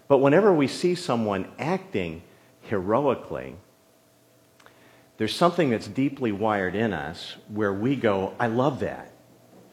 but 0.09 0.17
whenever 0.17 0.51
we 0.51 0.67
see 0.67 0.95
someone 0.95 1.47
acting 1.59 2.23
heroically, 2.63 3.55
there's 5.17 5.35
something 5.35 5.69
that's 5.69 5.87
deeply 5.87 6.31
wired 6.31 6.75
in 6.75 6.93
us 6.93 7.35
where 7.47 7.71
we 7.71 7.95
go, 7.95 8.33
I 8.39 8.47
love 8.47 8.79
that. 8.79 9.11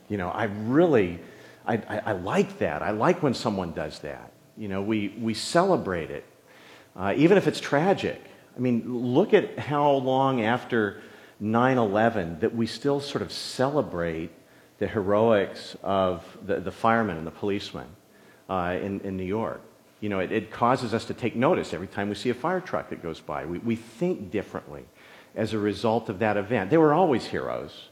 You 0.08 0.18
know, 0.18 0.28
I 0.28 0.44
really, 0.44 1.20
I, 1.66 1.76
I, 1.76 2.02
I 2.06 2.12
like 2.12 2.58
that. 2.58 2.82
I 2.82 2.90
like 2.90 3.22
when 3.22 3.32
someone 3.32 3.72
does 3.72 4.00
that. 4.00 4.32
You 4.58 4.68
know, 4.68 4.82
we, 4.82 5.14
we 5.18 5.32
celebrate 5.34 6.10
it, 6.10 6.24
uh, 6.94 7.14
even 7.16 7.38
if 7.38 7.48
it's 7.48 7.60
tragic. 7.60 8.20
I 8.56 8.60
mean, 8.60 9.14
look 9.14 9.32
at 9.32 9.58
how 9.58 9.90
long 9.90 10.42
after 10.42 11.00
9 11.40 11.78
11 11.78 12.40
that 12.40 12.54
we 12.54 12.66
still 12.66 13.00
sort 13.00 13.22
of 13.22 13.32
celebrate 13.32 14.32
the 14.78 14.86
heroics 14.86 15.76
of 15.82 16.24
the, 16.44 16.60
the 16.60 16.72
firemen 16.72 17.16
and 17.16 17.26
the 17.26 17.30
policemen 17.30 17.86
uh, 18.50 18.76
in, 18.80 19.00
in 19.00 19.16
New 19.16 19.24
York. 19.24 19.62
You 20.00 20.08
know, 20.08 20.20
it, 20.20 20.30
it, 20.30 20.50
causes 20.50 20.92
us 20.92 21.06
to 21.06 21.14
take 21.14 21.36
notice 21.36 21.72
every 21.72 21.86
time 21.86 22.08
we 22.08 22.14
see 22.14 22.30
a 22.30 22.34
fire 22.34 22.60
truck 22.60 22.90
that 22.90 23.02
goes 23.02 23.20
by. 23.20 23.46
We, 23.46 23.58
we 23.58 23.76
think 23.76 24.30
differently 24.30 24.84
as 25.34 25.52
a 25.52 25.58
result 25.58 26.08
of 26.08 26.18
that 26.18 26.36
event. 26.36 26.70
They 26.70 26.76
were 26.76 26.92
always 26.92 27.24
heroes, 27.26 27.88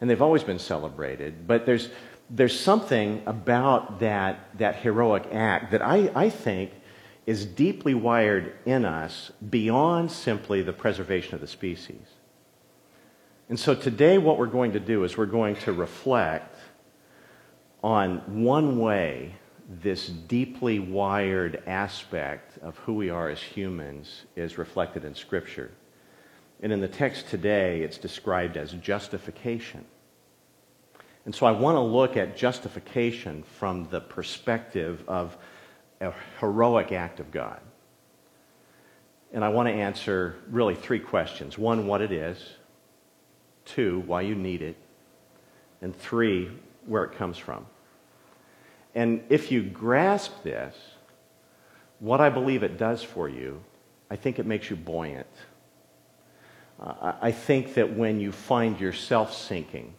and 0.00 0.08
they've 0.08 0.22
always 0.22 0.44
been 0.44 0.58
celebrated, 0.58 1.46
but 1.46 1.66
there's, 1.66 1.90
there's 2.30 2.58
something 2.58 3.22
about 3.26 4.00
that, 4.00 4.58
that 4.58 4.76
heroic 4.76 5.26
act 5.32 5.72
that 5.72 5.82
I, 5.82 6.10
I 6.14 6.30
think 6.30 6.72
is 7.26 7.44
deeply 7.44 7.94
wired 7.94 8.54
in 8.66 8.84
us 8.84 9.30
beyond 9.50 10.10
simply 10.10 10.62
the 10.62 10.72
preservation 10.72 11.34
of 11.34 11.40
the 11.40 11.46
species. 11.46 12.06
And 13.48 13.58
so 13.58 13.74
today, 13.74 14.18
what 14.18 14.38
we're 14.38 14.46
going 14.46 14.72
to 14.72 14.80
do 14.80 15.04
is 15.04 15.16
we're 15.16 15.26
going 15.26 15.56
to 15.56 15.72
reflect 15.72 16.56
on 17.82 18.42
one 18.42 18.78
way 18.78 19.34
this 19.68 20.08
deeply 20.08 20.78
wired 20.78 21.62
aspect 21.66 22.58
of 22.58 22.76
who 22.78 22.94
we 22.94 23.10
are 23.10 23.28
as 23.28 23.40
humans 23.40 24.22
is 24.36 24.58
reflected 24.58 25.04
in 25.04 25.14
Scripture. 25.14 25.70
And 26.62 26.72
in 26.72 26.80
the 26.80 26.88
text 26.88 27.28
today, 27.28 27.82
it's 27.82 27.98
described 27.98 28.56
as 28.56 28.72
justification. 28.72 29.84
And 31.24 31.34
so 31.34 31.46
I 31.46 31.52
want 31.52 31.76
to 31.76 31.80
look 31.80 32.16
at 32.16 32.36
justification 32.36 33.42
from 33.42 33.88
the 33.90 34.00
perspective 34.00 35.04
of 35.06 35.36
a 36.00 36.12
heroic 36.40 36.92
act 36.92 37.20
of 37.20 37.30
God. 37.30 37.60
And 39.32 39.44
I 39.44 39.48
want 39.48 39.68
to 39.68 39.72
answer 39.72 40.36
really 40.50 40.74
three 40.74 41.00
questions 41.00 41.56
one, 41.56 41.86
what 41.86 42.00
it 42.00 42.12
is, 42.12 42.38
two, 43.64 44.00
why 44.06 44.22
you 44.22 44.34
need 44.34 44.62
it, 44.62 44.76
and 45.80 45.96
three, 45.96 46.50
where 46.86 47.04
it 47.04 47.16
comes 47.16 47.38
from. 47.38 47.66
And 48.94 49.24
if 49.28 49.50
you 49.50 49.62
grasp 49.62 50.42
this, 50.42 50.76
what 51.98 52.20
I 52.20 52.28
believe 52.28 52.62
it 52.62 52.78
does 52.78 53.02
for 53.02 53.28
you, 53.28 53.62
I 54.10 54.16
think 54.16 54.38
it 54.38 54.46
makes 54.46 54.68
you 54.68 54.76
buoyant. 54.76 55.26
I 56.78 57.30
think 57.30 57.74
that 57.74 57.96
when 57.96 58.18
you 58.20 58.32
find 58.32 58.80
yourself 58.80 59.32
sinking, 59.32 59.94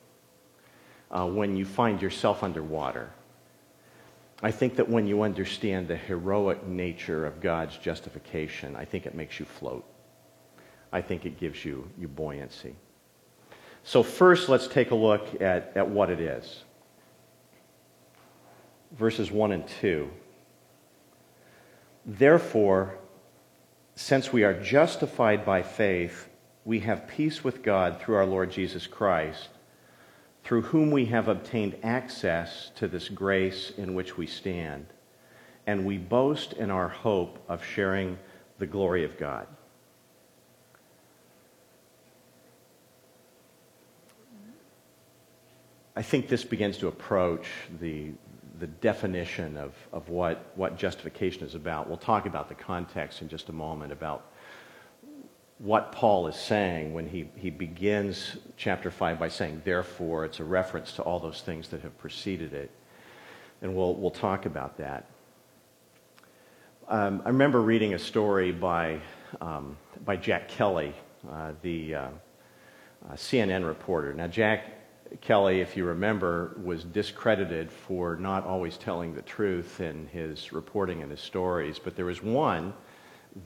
uh, 1.09 1.25
when 1.25 1.55
you 1.55 1.63
find 1.63 2.01
yourself 2.01 2.43
underwater, 2.43 3.09
I 4.41 4.51
think 4.51 4.75
that 4.75 4.89
when 4.89 5.07
you 5.07 5.21
understand 5.21 5.87
the 5.87 5.95
heroic 5.95 6.67
nature 6.67 7.25
of 7.25 7.39
God's 7.39 7.77
justification, 7.77 8.75
I 8.75 8.83
think 8.83 9.05
it 9.05 9.15
makes 9.15 9.39
you 9.39 9.45
float. 9.45 9.85
I 10.91 11.01
think 11.01 11.25
it 11.25 11.39
gives 11.39 11.63
you, 11.63 11.89
you 11.97 12.09
buoyancy. 12.09 12.75
So, 13.85 14.03
first, 14.03 14.49
let's 14.49 14.67
take 14.67 14.91
a 14.91 14.95
look 14.95 15.41
at, 15.41 15.71
at 15.75 15.89
what 15.89 16.09
it 16.09 16.19
is. 16.19 16.63
Verses 18.93 19.31
1 19.31 19.51
and 19.51 19.67
2. 19.67 20.09
Therefore, 22.05 22.97
since 23.95 24.31
we 24.31 24.43
are 24.43 24.59
justified 24.59 25.45
by 25.45 25.63
faith, 25.63 26.29
we 26.65 26.79
have 26.81 27.07
peace 27.07 27.43
with 27.43 27.63
God 27.63 27.99
through 27.99 28.15
our 28.15 28.25
Lord 28.25 28.51
Jesus 28.51 28.87
Christ 28.87 29.49
through 30.43 30.61
whom 30.61 30.91
we 30.91 31.05
have 31.05 31.27
obtained 31.27 31.75
access 31.83 32.71
to 32.75 32.87
this 32.87 33.07
grace 33.09 33.71
in 33.77 33.93
which 33.93 34.17
we 34.17 34.27
stand, 34.27 34.85
and 35.65 35.85
we 35.85 35.97
boast 35.97 36.53
in 36.53 36.69
our 36.69 36.89
hope 36.89 37.43
of 37.47 37.63
sharing 37.63 38.17
the 38.59 38.67
glory 38.67 39.05
of 39.05 39.17
God. 39.17 39.47
I 45.95 46.01
think 46.01 46.27
this 46.27 46.43
begins 46.43 46.77
to 46.79 46.87
approach 46.87 47.47
the, 47.79 48.11
the 48.63 48.67
definition 48.67 49.57
of, 49.57 49.73
of 49.91 50.07
what, 50.07 50.53
what 50.55 50.77
justification 50.77 51.43
is 51.43 51.53
about. 51.53 51.89
We'll 51.89 51.97
talk 51.97 52.25
about 52.25 52.47
the 52.47 52.55
context 52.55 53.21
in 53.21 53.27
just 53.27 53.49
a 53.49 53.51
moment 53.51 53.91
about 53.91 54.31
what 55.57 55.91
Paul 55.91 56.27
is 56.27 56.37
saying 56.37 56.93
when 56.93 57.05
he, 57.05 57.29
he 57.35 57.49
begins 57.49 58.37
chapter 58.55 58.89
5 58.89 59.19
by 59.19 59.27
saying, 59.27 59.63
therefore, 59.65 60.23
it's 60.23 60.39
a 60.39 60.45
reference 60.45 60.93
to 60.93 61.01
all 61.01 61.19
those 61.19 61.41
things 61.41 61.67
that 61.67 61.81
have 61.81 61.97
preceded 61.97 62.53
it. 62.53 62.71
And 63.61 63.75
we'll, 63.75 63.95
we'll 63.95 64.11
talk 64.11 64.45
about 64.45 64.77
that. 64.77 65.09
Um, 66.87 67.21
I 67.25 67.27
remember 67.27 67.61
reading 67.61 67.95
a 67.95 67.99
story 67.99 68.53
by, 68.53 69.01
um, 69.41 69.75
by 70.05 70.15
Jack 70.15 70.47
Kelley, 70.47 70.95
uh, 71.29 71.51
the 71.63 71.95
uh, 71.95 71.99
uh, 71.99 73.13
CNN 73.15 73.67
reporter. 73.67 74.13
Now, 74.13 74.27
Jack 74.27 74.82
Kelley, 75.21 75.61
if 75.61 75.77
you 75.77 75.85
remember, 75.85 76.57
was 76.63 76.83
discredited 76.83 77.71
for 77.71 78.15
not 78.15 78.45
always 78.45 78.77
telling 78.77 79.13
the 79.13 79.21
truth 79.21 79.79
in 79.79 80.07
his 80.07 80.51
reporting 80.51 81.01
and 81.01 81.11
his 81.11 81.19
stories, 81.19 81.79
but 81.79 81.95
there 81.95 82.05
was 82.05 82.23
one 82.23 82.73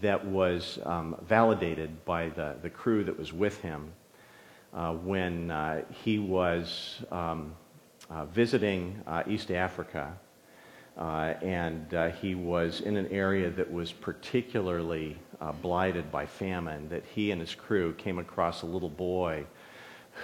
that 0.02 0.26
was 0.26 0.80
um, 0.86 1.16
validated 1.28 2.04
by 2.06 2.30
the, 2.30 2.56
the 2.62 2.70
crew 2.70 3.04
that 3.04 3.18
was 3.18 3.34
with 3.34 3.62
him 3.62 3.92
uh, 4.74 4.94
when 4.94 5.50
uh, 5.52 5.82
he 6.04 6.20
was 6.20 7.04
um, 7.12 7.56
uh, 8.10 8.26
visiting 8.26 9.02
uh, 9.08 9.24
East 9.28 9.52
Africa. 9.52 10.14
Uh, 10.98 11.36
and 11.44 11.94
uh, 11.94 12.10
he 12.10 12.34
was 12.34 12.82
in 12.82 12.98
an 12.98 13.08
area 13.08 13.52
that 13.52 13.72
was 13.72 13.92
particularly 13.92 15.16
blighted 15.62 16.12
by 16.12 16.26
famine, 16.26 16.90
that 16.90 17.04
he 17.14 17.30
and 17.30 17.40
his 17.40 17.54
crew 17.54 17.94
came 17.94 18.18
across 18.18 18.64
a 18.64 18.66
little 18.66 18.90
boy 18.90 19.46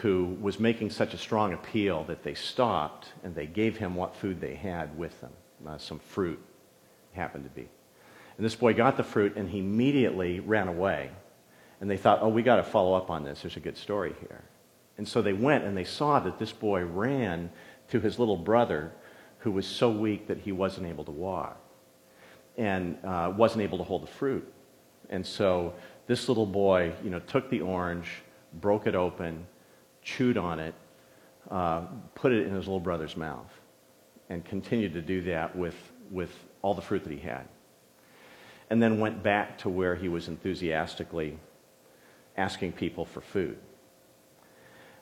who 0.01 0.37
was 0.41 0.59
making 0.59 0.89
such 0.89 1.13
a 1.13 1.17
strong 1.17 1.53
appeal 1.53 2.03
that 2.05 2.23
they 2.23 2.33
stopped 2.33 3.09
and 3.23 3.35
they 3.35 3.45
gave 3.45 3.77
him 3.77 3.95
what 3.95 4.15
food 4.15 4.41
they 4.41 4.55
had 4.55 4.97
with 4.97 5.19
them. 5.21 5.31
some 5.77 5.99
fruit 5.99 6.39
happened 7.13 7.43
to 7.43 7.49
be. 7.49 7.67
And 8.37 8.45
this 8.45 8.55
boy 8.55 8.73
got 8.73 8.97
the 8.97 9.03
fruit 9.03 9.35
and 9.35 9.49
he 9.49 9.59
immediately 9.59 10.39
ran 10.39 10.67
away. 10.67 11.11
And 11.79 11.89
they 11.89 11.97
thought, 11.97 12.19
oh, 12.21 12.29
we 12.29 12.41
got 12.43 12.55
to 12.55 12.63
follow 12.63 12.93
up 12.93 13.09
on 13.09 13.23
this. 13.23 13.41
There's 13.41 13.57
a 13.57 13.59
good 13.59 13.77
story 13.77 14.15
here. 14.19 14.43
And 14.97 15.07
so 15.07 15.21
they 15.21 15.33
went 15.33 15.63
and 15.63 15.75
they 15.77 15.83
saw 15.83 16.19
that 16.19 16.39
this 16.39 16.51
boy 16.51 16.83
ran 16.85 17.51
to 17.89 17.99
his 17.99 18.17
little 18.17 18.37
brother 18.37 18.91
who 19.39 19.51
was 19.51 19.67
so 19.67 19.89
weak 19.89 20.27
that 20.27 20.39
he 20.39 20.51
wasn't 20.51 20.87
able 20.87 21.03
to 21.03 21.11
walk 21.11 21.59
and 22.57 22.97
uh, 23.03 23.31
wasn't 23.35 23.61
able 23.61 23.77
to 23.77 23.83
hold 23.83 24.03
the 24.03 24.07
fruit. 24.07 24.51
And 25.09 25.25
so 25.25 25.73
this 26.07 26.29
little 26.29 26.45
boy, 26.45 26.93
you 27.03 27.09
know, 27.09 27.19
took 27.19 27.49
the 27.49 27.61
orange, 27.61 28.07
broke 28.61 28.87
it 28.87 28.95
open, 28.95 29.45
chewed 30.03 30.37
on 30.37 30.59
it, 30.59 30.75
uh, 31.51 31.81
put 32.15 32.31
it 32.31 32.45
in 32.47 32.53
his 32.53 32.65
little 32.67 32.79
brother's 32.79 33.17
mouth, 33.17 33.51
and 34.29 34.43
continued 34.45 34.93
to 34.93 35.01
do 35.01 35.21
that 35.21 35.55
with, 35.55 35.75
with 36.11 36.31
all 36.61 36.73
the 36.73 36.81
fruit 36.81 37.03
that 37.03 37.11
he 37.11 37.19
had 37.19 37.47
and 38.73 38.81
then 38.81 38.99
went 38.99 39.21
back 39.21 39.59
to 39.59 39.69
where 39.69 39.95
he 39.95 40.09
was 40.09 40.27
enthusiastically 40.27 41.37
asking 42.37 42.71
people 42.71 43.05
for 43.05 43.21
food. 43.21 43.55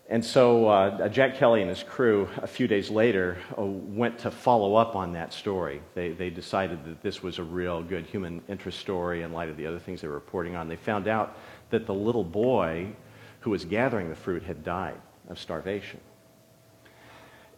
And 0.10 0.25
so 0.25 0.67
uh, 0.67 1.08
Jack 1.08 1.38
Kelley 1.38 1.62
and 1.62 1.70
his 1.70 1.81
crew, 1.81 2.27
a 2.41 2.48
few 2.48 2.67
days 2.67 2.89
later, 2.89 3.38
uh, 3.58 3.63
went 3.63 4.20
to 4.20 4.31
follow 4.31 4.75
up 4.75 4.93
on 4.93 5.13
that 5.13 5.31
story. 5.31 5.81
They, 5.96 6.12
they 6.12 6.29
decided 6.29 6.84
that 6.84 7.01
this 7.01 7.24
was 7.24 7.39
a 7.39 7.43
real 7.43 7.81
good 7.81 8.05
human 8.05 8.41
interest 8.50 8.79
story 8.79 9.22
in 9.22 9.31
light 9.31 9.48
of 9.48 9.55
the 9.55 9.65
other 9.65 9.79
things 9.79 10.01
they 10.01 10.10
were 10.10 10.15
reporting 10.15 10.58
on. 10.58 10.67
They 10.67 10.75
found 10.75 11.08
out 11.08 11.38
that 11.70 11.86
the 11.86 11.93
little 11.93 12.25
boy 12.25 12.88
who 13.41 13.50
was 13.50 13.65
gathering 13.65 14.10
the 14.10 14.15
fruit 14.15 14.43
had 14.43 14.63
died 14.63 15.00
of 15.27 15.38
starvation. 15.38 16.00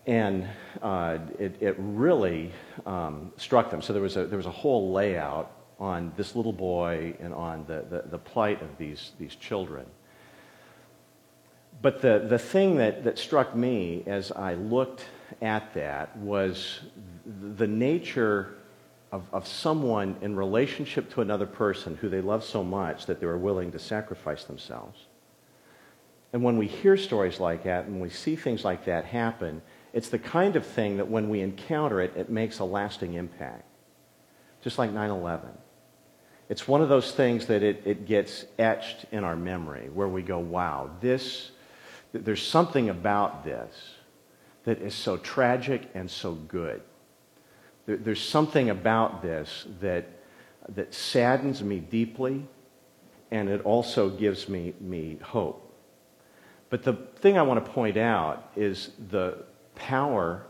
And 0.05 0.47
uh, 0.81 1.19
it, 1.39 1.61
it, 1.61 1.75
really 1.77 2.51
um, 2.85 3.31
struck 3.37 3.69
them. 3.69 3.81
So 3.81 3.93
there 3.93 4.01
was, 4.01 4.17
a, 4.17 4.25
there 4.25 4.37
was 4.37 4.45
a 4.45 4.51
whole 4.51 4.91
layout 4.91 5.51
on 5.79 6.11
this 6.17 6.35
little 6.35 6.51
boy 6.51 7.15
and 7.21 7.33
on 7.33 7.65
the, 7.67 7.85
the, 7.89 8.03
the 8.09 8.17
plight 8.17 8.61
of 8.61 8.77
these, 8.77 9.11
these 9.17 9.35
children. 9.35 9.85
But 11.81 12.01
the, 12.01 12.25
the 12.29 12.39
thing 12.39 12.77
that, 12.77 13.05
that 13.05 13.17
struck 13.17 13.55
me 13.55 14.03
as 14.05 14.31
I 14.31 14.55
looked 14.55 15.05
at 15.41 15.73
that 15.73 16.15
was 16.17 16.81
the 17.25 17.67
nature 17.67 18.55
of, 19.11 19.25
of 19.33 19.47
someone 19.47 20.17
in 20.21 20.35
relationship 20.35 21.13
to 21.13 21.21
another 21.21 21.45
person 21.45 21.97
who 21.97 22.09
they 22.09 22.21
love 22.21 22.43
so 22.43 22.63
much 22.63 23.05
that 23.05 23.19
they 23.19 23.25
were 23.25 23.37
willing 23.37 23.71
to 23.71 23.79
sacrifice 23.79 24.43
themselves. 24.43 24.97
And 26.33 26.43
when 26.43 26.57
we 26.57 26.67
hear 26.67 26.97
stories 26.97 27.39
like 27.39 27.63
that 27.63 27.85
and 27.85 28.01
we 28.01 28.09
see 28.09 28.35
things 28.35 28.65
like 28.65 28.85
that 28.85 29.05
happen, 29.05 29.61
it's 29.93 30.09
the 30.09 30.19
kind 30.19 30.55
of 30.55 30.65
thing 30.65 30.97
that 30.97 31.07
when 31.07 31.29
we 31.29 31.41
encounter 31.41 32.01
it, 32.01 32.13
it 32.17 32.29
makes 32.29 32.59
a 32.59 32.65
lasting 32.65 33.13
impact. 33.13 33.65
Just 34.61 34.77
like 34.77 34.91
9 34.91 35.09
11 35.09 35.49
it's 36.49 36.67
one 36.67 36.81
of 36.81 36.89
those 36.89 37.11
things 37.11 37.47
that 37.47 37.63
it, 37.63 37.81
it 37.85 38.05
gets 38.05 38.45
etched 38.59 39.05
in 39.11 39.23
our 39.23 39.35
memory 39.35 39.89
where 39.93 40.07
we 40.07 40.21
go, 40.21 40.39
wow, 40.39 40.89
this, 41.01 41.51
there's 42.11 42.45
something 42.45 42.89
about 42.89 43.43
this 43.43 43.95
that 44.65 44.81
is 44.81 44.93
so 44.93 45.17
tragic 45.17 45.89
and 45.93 46.09
so 46.09 46.33
good. 46.33 46.81
There, 47.85 47.97
there's 47.97 48.21
something 48.21 48.69
about 48.69 49.21
this 49.21 49.65
that, 49.81 50.05
that 50.69 50.93
saddens 50.93 51.63
me 51.63 51.79
deeply 51.79 52.45
and 53.31 53.49
it 53.49 53.61
also 53.61 54.09
gives 54.09 54.47
me, 54.47 54.73
me 54.79 55.17
hope. 55.21 55.62
But 56.73 56.81
the 56.81 56.93
thing 56.93 57.37
I 57.37 57.43
want 57.43 57.63
to 57.63 57.71
point 57.71 57.97
out 57.97 58.49
is 58.55 58.89
the 59.11 59.43
power 59.75 60.47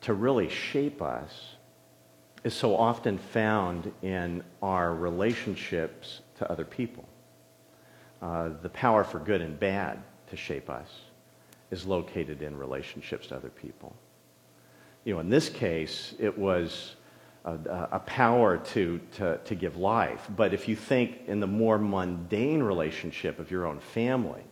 to 0.00 0.14
really 0.14 0.48
shape 0.48 1.02
us 1.02 1.30
is 2.44 2.54
so 2.54 2.74
often 2.74 3.18
found 3.18 3.92
in 4.00 4.42
our 4.62 4.94
relationships 4.94 6.22
to 6.38 6.50
other 6.50 6.64
people. 6.64 7.06
Uh, 8.22 8.52
the 8.62 8.70
power 8.70 9.04
for 9.04 9.18
good 9.18 9.42
and 9.42 9.60
bad 9.60 10.02
to 10.30 10.36
shape 10.38 10.70
us 10.70 10.88
is 11.70 11.84
located 11.84 12.40
in 12.40 12.56
relationships 12.56 13.26
to 13.26 13.36
other 13.36 13.50
people. 13.50 13.94
You 15.04 15.12
know, 15.12 15.20
in 15.20 15.28
this 15.28 15.50
case, 15.50 16.14
it 16.18 16.38
was 16.38 16.94
a, 17.44 17.58
a 17.92 17.98
power 17.98 18.56
to, 18.56 18.98
to, 19.16 19.36
to 19.44 19.54
give 19.54 19.76
life. 19.76 20.26
But 20.34 20.54
if 20.54 20.68
you 20.68 20.74
think 20.74 21.18
in 21.26 21.38
the 21.38 21.46
more 21.46 21.76
mundane 21.76 22.62
relationship 22.62 23.38
of 23.38 23.50
your 23.50 23.66
own 23.66 23.78
family, 23.78 24.44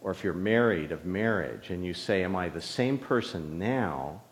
or 0.00 0.10
if 0.10 0.22
you're 0.22 0.32
married, 0.32 0.92
of 0.92 1.04
marriage, 1.04 1.70
and 1.70 1.84
you 1.84 1.94
say, 1.94 2.22
Am 2.22 2.36
I 2.36 2.48
the 2.48 2.60
same 2.60 2.98
person 2.98 3.58
now 3.58 4.22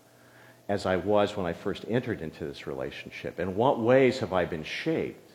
as 0.68 0.86
I 0.86 0.96
was 0.96 1.36
when 1.36 1.46
I 1.46 1.52
first 1.52 1.84
entered 1.88 2.22
into 2.22 2.44
this 2.44 2.66
relationship? 2.66 3.40
In 3.40 3.56
what 3.56 3.80
ways 3.80 4.18
have 4.20 4.32
I 4.32 4.44
been 4.44 4.64
shaped? 4.64 5.32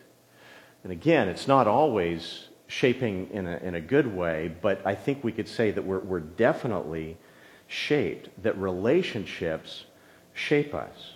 And 0.84 0.92
again, 0.92 1.28
it's 1.28 1.48
not 1.48 1.68
always 1.68 2.48
shaping 2.68 3.30
in 3.32 3.48
a, 3.48 3.58
in 3.58 3.76
a 3.76 3.82
good 3.82 4.08
way, 4.08 4.56
but 4.62 4.82
I 4.86 4.96
think 4.96 5.24
we 5.24 5.32
could 5.32 5.48
say 5.48 5.72
that 5.72 5.84
we're, 5.84 6.00
we're 6.00 6.20
definitely 6.22 7.18
shaped, 7.68 8.30
that 8.44 8.58
relationships 8.58 9.86
shape 10.34 10.74
us. 10.74 11.14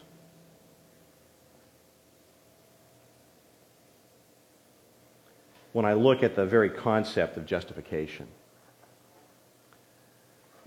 When 5.72 5.86
I 5.86 5.94
look 5.94 6.24
at 6.24 6.36
the 6.36 6.46
very 6.46 6.70
concept 6.70 7.38
of 7.38 7.46
justification, 7.46 8.28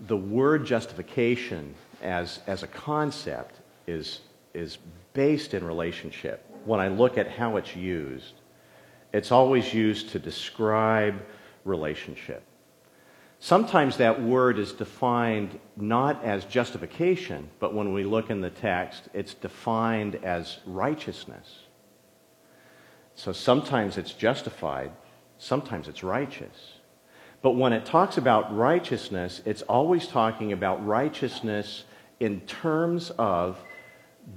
the 0.07 0.17
word 0.17 0.65
justification 0.65 1.75
as, 2.03 2.41
as 2.47 2.63
a 2.63 2.67
concept 2.67 3.57
is, 3.87 4.21
is 4.55 4.79
based 5.13 5.55
in 5.55 5.65
relationship. 5.65 6.45
When 6.65 6.81
I 6.81 6.89
look 6.89 7.19
at 7.19 7.29
how 7.29 7.57
it's 7.57 7.75
used, 7.75 8.35
it's 9.13 9.33
always 9.33 9.73
used 9.75 10.11
to 10.11 10.19
describe 10.19 11.21
relationship. 11.65 12.43
Sometimes 13.41 13.97
that 13.99 14.21
word 14.21 14.59
is 14.59 14.73
defined 14.73 15.59
not 15.77 16.25
as 16.25 16.45
justification, 16.45 17.49
but 17.61 17.73
when 17.73 17.93
we 17.93 18.03
look 18.03 18.31
in 18.31 18.41
the 18.41 18.51
text, 18.51 19.09
it's 19.15 19.35
defined 19.35 20.17
as 20.25 20.59
righteousness. 20.67 21.61
So 23.15 23.33
sometimes 23.33 23.97
it's 23.97 24.13
justified, 24.13 24.91
sometimes 25.39 25.89
it's 25.89 26.03
righteous. 26.03 26.78
But 27.41 27.53
when 27.53 27.73
it 27.73 27.85
talks 27.85 28.17
about 28.17 28.55
righteousness, 28.57 29.43
it's 29.45 29.63
always 29.63 30.07
talking 30.07 30.53
about 30.53 30.85
righteousness 30.85 31.85
in 32.19 32.41
terms 32.43 33.11
of 33.11 33.59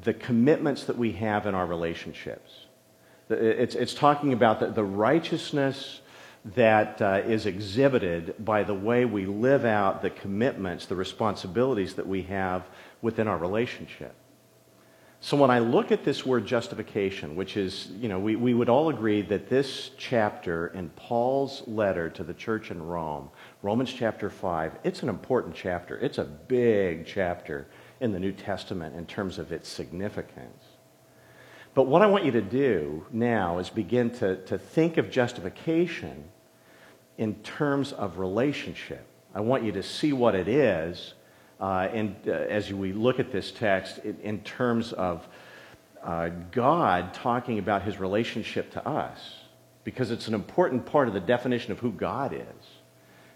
the 0.04 0.14
commitments 0.14 0.86
that 0.86 0.98
we 0.98 1.14
have 1.14 1.48
in 1.48 1.56
our 1.56 1.66
relationships. 1.66 2.66
It's, 3.30 3.76
it's 3.76 3.94
talking 3.94 4.34
about 4.34 4.60
the, 4.60 4.68
the 4.68 4.84
righteousness 4.84 6.02
that 6.56 7.02
uh, 7.02 7.22
is 7.26 7.46
exhibited 7.46 8.36
by 8.40 8.64
the 8.64 8.74
way 8.74 9.06
we 9.06 9.26
live 9.26 9.64
out 9.64 10.02
the 10.02 10.10
commitments, 10.10 10.86
the 10.86 10.96
responsibilities 10.96 11.96
that 11.96 12.08
we 12.08 12.24
have 12.24 12.64
within 13.02 13.28
our 13.28 13.38
relationship. 13.38 14.16
So 15.24 15.38
when 15.38 15.52
I 15.52 15.60
look 15.60 15.92
at 15.92 16.04
this 16.04 16.26
word 16.26 16.48
justification, 16.48 17.36
which 17.36 17.56
is, 17.56 17.90
you 18.00 18.10
know, 18.10 18.18
we, 18.18 18.36
we 18.36 18.56
would 18.56 18.70
all 18.70 18.90
agree 18.90 19.22
that 19.22 19.48
this 19.48 19.92
chapter 19.96 20.70
in 20.70 20.90
Paul's 20.90 21.62
letter 21.68 22.10
to 22.10 22.24
the 22.24 22.34
church 22.34 22.72
in 22.72 22.82
Rome, 22.82 23.30
Romans 23.62 23.94
chapter 23.94 24.32
5, 24.32 24.80
it's 24.84 25.04
an 25.04 25.10
important 25.10 25.54
chapter. 25.54 26.00
It's 26.00 26.18
a 26.18 26.24
big 26.24 27.06
chapter 27.06 27.68
in 28.00 28.12
the 28.12 28.20
New 28.20 28.32
Testament 28.32 28.96
in 28.96 29.06
terms 29.06 29.38
of 29.38 29.52
its 29.52 29.70
significance. 29.70 30.64
But 31.76 31.84
what 31.84 32.02
I 32.02 32.08
want 32.08 32.26
you 32.26 32.32
to 32.32 32.42
do 32.42 33.06
now 33.12 33.60
is 33.60 33.70
begin 33.70 34.10
to, 34.16 34.44
to 34.46 34.58
think 34.58 34.98
of 34.98 35.12
justification 35.12 36.24
in 37.20 37.36
terms 37.44 37.94
of 37.94 38.18
relationship. 38.18 39.06
I 39.36 39.42
want 39.42 39.64
you 39.64 39.72
to 39.74 39.84
see 39.84 40.14
what 40.14 40.34
it 40.34 40.48
is 40.48 41.14
uh, 41.62 41.88
and 41.94 42.16
uh, 42.28 42.32
as 42.32 42.74
we 42.74 42.92
look 42.92 43.20
at 43.20 43.32
this 43.32 43.52
text 43.52 44.00
in, 44.00 44.18
in 44.24 44.40
terms 44.42 44.94
of 44.94 45.28
uh, 46.04 46.30
God 46.52 47.14
talking 47.14 47.60
about 47.60 47.84
his 47.84 48.00
relationship 48.00 48.72
to 48.72 48.86
us, 48.88 49.36
because 49.84 50.10
it's 50.10 50.28
an 50.28 50.34
important 50.34 50.86
part 50.88 51.08
of 51.08 51.14
the 51.14 51.20
definition 51.20 51.72
of 51.72 51.80
who 51.80 51.92
God 51.92 52.34
is, 52.34 52.68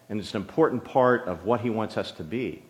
and 0.10 0.20
it's 0.20 0.34
an 0.34 0.42
important 0.42 0.84
part 0.84 1.28
of 1.28 1.46
what 1.46 1.62
he 1.62 1.70
wants 1.70 1.98
us 1.98 2.12
to 2.14 2.24
be. 2.24 2.64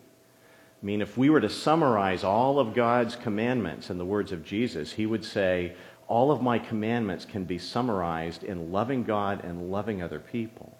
I 0.82 0.86
mean, 0.86 1.00
if 1.00 1.16
we 1.16 1.30
were 1.30 1.40
to 1.40 1.48
summarize 1.48 2.22
all 2.22 2.58
of 2.58 2.74
God's 2.74 3.16
commandments 3.16 3.88
in 3.88 3.96
the 3.96 4.04
words 4.04 4.32
of 4.32 4.44
Jesus, 4.44 4.92
he 4.92 5.06
would 5.06 5.24
say, 5.24 5.74
All 6.06 6.30
of 6.30 6.42
my 6.42 6.58
commandments 6.58 7.24
can 7.24 7.44
be 7.44 7.58
summarized 7.58 8.44
in 8.44 8.72
loving 8.72 9.04
God 9.04 9.42
and 9.42 9.70
loving 9.70 10.02
other 10.02 10.20
people. 10.20 10.75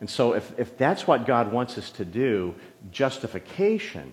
And 0.00 0.08
so, 0.08 0.32
if, 0.32 0.58
if 0.58 0.78
that's 0.78 1.06
what 1.06 1.26
God 1.26 1.52
wants 1.52 1.76
us 1.76 1.90
to 1.92 2.04
do, 2.06 2.54
justification 2.90 4.12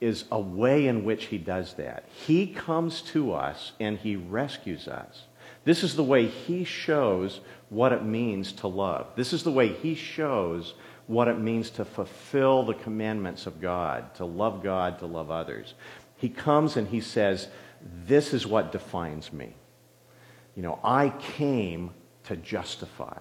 is 0.00 0.26
a 0.30 0.38
way 0.38 0.86
in 0.86 1.04
which 1.04 1.26
He 1.26 1.38
does 1.38 1.74
that. 1.74 2.04
He 2.26 2.46
comes 2.46 3.00
to 3.02 3.32
us 3.32 3.72
and 3.80 3.98
He 3.98 4.16
rescues 4.16 4.86
us. 4.86 5.24
This 5.64 5.82
is 5.82 5.96
the 5.96 6.04
way 6.04 6.26
He 6.26 6.64
shows 6.64 7.40
what 7.70 7.92
it 7.92 8.04
means 8.04 8.52
to 8.52 8.68
love. 8.68 9.08
This 9.16 9.32
is 9.32 9.42
the 9.42 9.50
way 9.50 9.72
He 9.72 9.94
shows 9.94 10.74
what 11.06 11.28
it 11.28 11.38
means 11.38 11.70
to 11.70 11.84
fulfill 11.84 12.64
the 12.64 12.74
commandments 12.74 13.46
of 13.46 13.60
God, 13.60 14.14
to 14.16 14.24
love 14.24 14.62
God, 14.62 14.98
to 14.98 15.06
love 15.06 15.30
others. 15.30 15.74
He 16.16 16.28
comes 16.28 16.76
and 16.76 16.88
He 16.88 17.00
says, 17.00 17.48
This 18.06 18.34
is 18.34 18.46
what 18.46 18.72
defines 18.72 19.32
me. 19.32 19.54
You 20.54 20.62
know, 20.62 20.78
I 20.84 21.10
came 21.10 21.90
to 22.24 22.36
justify. 22.36 23.18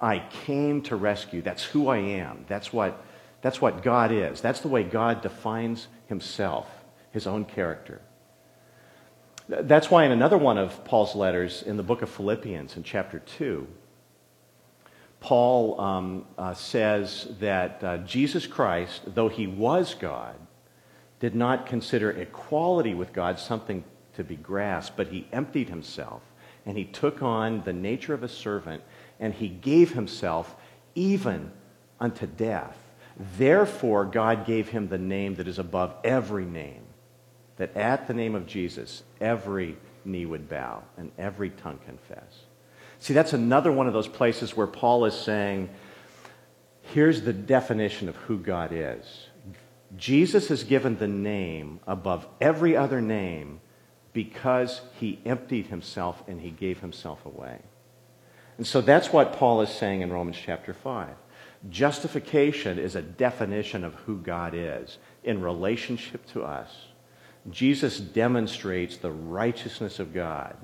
I 0.00 0.22
came 0.44 0.82
to 0.82 0.96
rescue. 0.96 1.42
That's 1.42 1.64
who 1.64 1.88
I 1.88 1.98
am. 1.98 2.44
That's 2.48 2.72
what, 2.72 3.04
that's 3.40 3.60
what 3.60 3.82
God 3.82 4.12
is. 4.12 4.40
That's 4.40 4.60
the 4.60 4.68
way 4.68 4.82
God 4.82 5.22
defines 5.22 5.88
himself, 6.06 6.68
his 7.12 7.26
own 7.26 7.44
character. 7.44 8.00
That's 9.48 9.90
why 9.90 10.04
in 10.04 10.12
another 10.12 10.38
one 10.38 10.58
of 10.58 10.84
Paul's 10.84 11.14
letters 11.14 11.62
in 11.62 11.76
the 11.76 11.82
book 11.82 12.02
of 12.02 12.10
Philippians 12.10 12.76
in 12.76 12.82
chapter 12.82 13.20
2, 13.20 13.66
Paul 15.20 15.80
um, 15.80 16.26
uh, 16.36 16.52
says 16.54 17.28
that 17.40 17.82
uh, 17.82 17.98
Jesus 17.98 18.46
Christ, 18.46 19.02
though 19.06 19.28
he 19.28 19.46
was 19.46 19.94
God, 19.94 20.34
did 21.20 21.34
not 21.34 21.66
consider 21.66 22.10
equality 22.10 22.94
with 22.94 23.12
God 23.12 23.38
something 23.38 23.82
to 24.14 24.24
be 24.24 24.36
grasped, 24.36 24.96
but 24.96 25.08
he 25.08 25.26
emptied 25.32 25.68
himself 25.68 26.22
and 26.66 26.76
he 26.76 26.84
took 26.84 27.22
on 27.22 27.62
the 27.62 27.72
nature 27.72 28.12
of 28.12 28.24
a 28.24 28.28
servant 28.28 28.82
and 29.20 29.34
he 29.34 29.48
gave 29.48 29.92
himself 29.92 30.54
even 30.94 31.50
unto 32.00 32.26
death. 32.26 32.76
Therefore, 33.38 34.04
God 34.04 34.46
gave 34.46 34.68
him 34.68 34.88
the 34.88 34.98
name 34.98 35.36
that 35.36 35.48
is 35.48 35.58
above 35.58 35.94
every 36.04 36.44
name, 36.44 36.82
that 37.56 37.76
at 37.76 38.06
the 38.06 38.14
name 38.14 38.34
of 38.34 38.46
Jesus, 38.46 39.02
every 39.20 39.76
knee 40.04 40.26
would 40.26 40.48
bow 40.48 40.82
and 40.96 41.10
every 41.18 41.50
tongue 41.50 41.78
confess. 41.84 42.44
See, 42.98 43.14
that's 43.14 43.32
another 43.32 43.72
one 43.72 43.86
of 43.86 43.92
those 43.92 44.08
places 44.08 44.56
where 44.56 44.66
Paul 44.66 45.04
is 45.04 45.14
saying, 45.14 45.68
here's 46.82 47.22
the 47.22 47.32
definition 47.32 48.08
of 48.08 48.16
who 48.16 48.38
God 48.38 48.70
is. 48.72 49.26
Jesus 49.96 50.50
is 50.50 50.64
given 50.64 50.98
the 50.98 51.08
name 51.08 51.80
above 51.86 52.26
every 52.40 52.76
other 52.76 53.00
name 53.00 53.60
because 54.12 54.80
he 54.98 55.20
emptied 55.24 55.66
himself 55.66 56.22
and 56.26 56.40
he 56.40 56.50
gave 56.50 56.80
himself 56.80 57.24
away. 57.24 57.58
And 58.56 58.66
so 58.66 58.80
that's 58.80 59.12
what 59.12 59.34
Paul 59.34 59.60
is 59.60 59.70
saying 59.70 60.00
in 60.00 60.12
Romans 60.12 60.38
chapter 60.42 60.72
5. 60.72 61.08
Justification 61.70 62.78
is 62.78 62.94
a 62.94 63.02
definition 63.02 63.84
of 63.84 63.94
who 63.94 64.18
God 64.18 64.54
is 64.54 64.98
in 65.24 65.42
relationship 65.42 66.24
to 66.32 66.42
us. 66.42 66.70
Jesus 67.50 68.00
demonstrates 68.00 68.96
the 68.96 69.10
righteousness 69.10 69.98
of 69.98 70.12
God. 70.12 70.56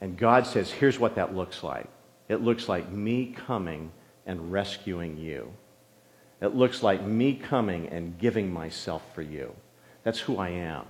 And 0.00 0.16
God 0.16 0.46
says, 0.46 0.70
here's 0.70 0.98
what 0.98 1.16
that 1.16 1.34
looks 1.34 1.62
like 1.62 1.88
it 2.28 2.42
looks 2.42 2.68
like 2.68 2.90
me 2.92 3.34
coming 3.36 3.90
and 4.24 4.52
rescuing 4.52 5.16
you. 5.16 5.52
It 6.40 6.54
looks 6.54 6.82
like 6.82 7.04
me 7.04 7.34
coming 7.34 7.88
and 7.88 8.16
giving 8.18 8.52
myself 8.52 9.02
for 9.14 9.22
you. 9.22 9.54
That's 10.04 10.20
who 10.20 10.38
I 10.38 10.50
am. 10.50 10.84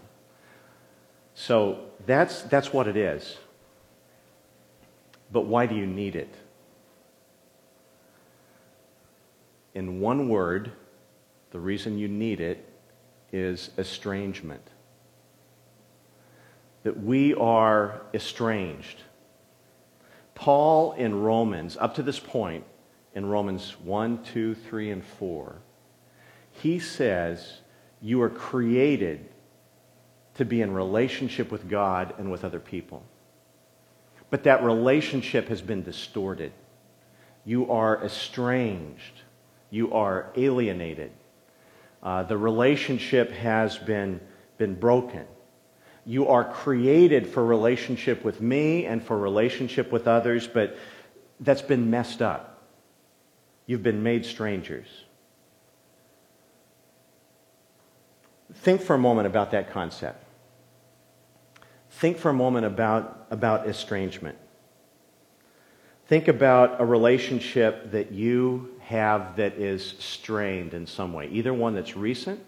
So 1.35 1.87
that's, 2.07 2.43
that's 2.43 2.73
what 2.73 2.87
it 2.87 2.97
is. 2.97 3.39
But 5.33 5.43
why 5.43 5.67
do 5.67 5.75
you 5.75 5.87
need 5.87 6.17
it? 6.17 6.35
In 9.75 10.01
one 10.01 10.29
word, 10.29 10.73
the 11.53 11.61
reason 11.61 11.99
you 11.99 12.09
need 12.09 12.41
it 12.41 12.67
is 13.33 13.71
estrangement. 13.79 14.67
That 16.83 17.01
we 17.01 17.35
are 17.35 18.03
estranged. 18.13 19.03
Paul 20.35 20.93
in 20.93 21.23
Romans, 21.23 21.77
up 21.77 21.95
to 21.97 22.03
this 22.03 22.19
point, 22.19 22.65
in 23.15 23.27
Romans 23.27 23.77
1, 23.85 24.25
2, 24.25 24.55
3, 24.55 24.91
and 24.91 25.05
4, 25.05 25.57
he 26.53 26.79
says, 26.79 27.61
You 28.01 28.23
are 28.23 28.31
created 28.31 29.29
to 30.35 30.45
be 30.45 30.63
in 30.63 30.73
relationship 30.73 31.53
with 31.53 31.69
God 31.69 32.15
and 32.19 32.31
with 32.31 32.45
other 32.45 32.61
people 32.61 33.05
but 34.31 34.45
that 34.45 34.63
relationship 34.63 35.49
has 35.49 35.61
been 35.61 35.83
distorted. 35.83 36.53
You 37.45 37.71
are 37.71 38.03
estranged. 38.05 39.23
You 39.71 39.93
are 39.93 40.33
alienated. 40.37 41.11
Uh, 42.03 42.23
the 42.23 42.37
relationship 42.37 43.31
has 43.33 43.77
been, 43.77 44.21
been 44.57 44.75
broken. 44.75 45.27
You 46.07 46.29
are 46.29 46.45
created 46.45 47.27
for 47.27 47.45
relationship 47.45 48.25
with 48.25 48.41
me 48.41 48.87
and 48.87 49.03
for 49.03 49.19
relationship 49.19 49.93
with 49.93 50.09
others, 50.09 50.47
but 50.47 50.77
that's 51.41 51.63
been 51.63 51.91
messed 51.91 52.23
up. 52.23 52.63
You've 53.67 53.83
been 53.83 54.03
made 54.03 54.25
strangers. 54.25 54.87
Think 58.55 58.81
for 58.81 58.95
a 58.95 58.99
moment 58.99 59.27
about 59.27 59.53
that 59.53 59.71
concept. 59.71 60.25
Think 62.01 62.17
for 62.17 62.31
a 62.31 62.35
moment 62.35 62.65
about, 62.65 63.27
about 63.31 63.69
estrangement. 63.69 64.39
Think 66.07 66.29
about 66.29 66.81
a 66.81 66.85
relationship 66.87 67.91
that 67.91 68.11
you 68.11 68.71
have 68.81 69.37
that 69.37 69.59
is 69.59 69.97
strained 69.99 70.73
in 70.73 70.87
some 70.87 71.13
way, 71.13 71.29
either 71.29 71.53
one 71.53 71.75
that's 71.75 71.99
recent 71.99 72.43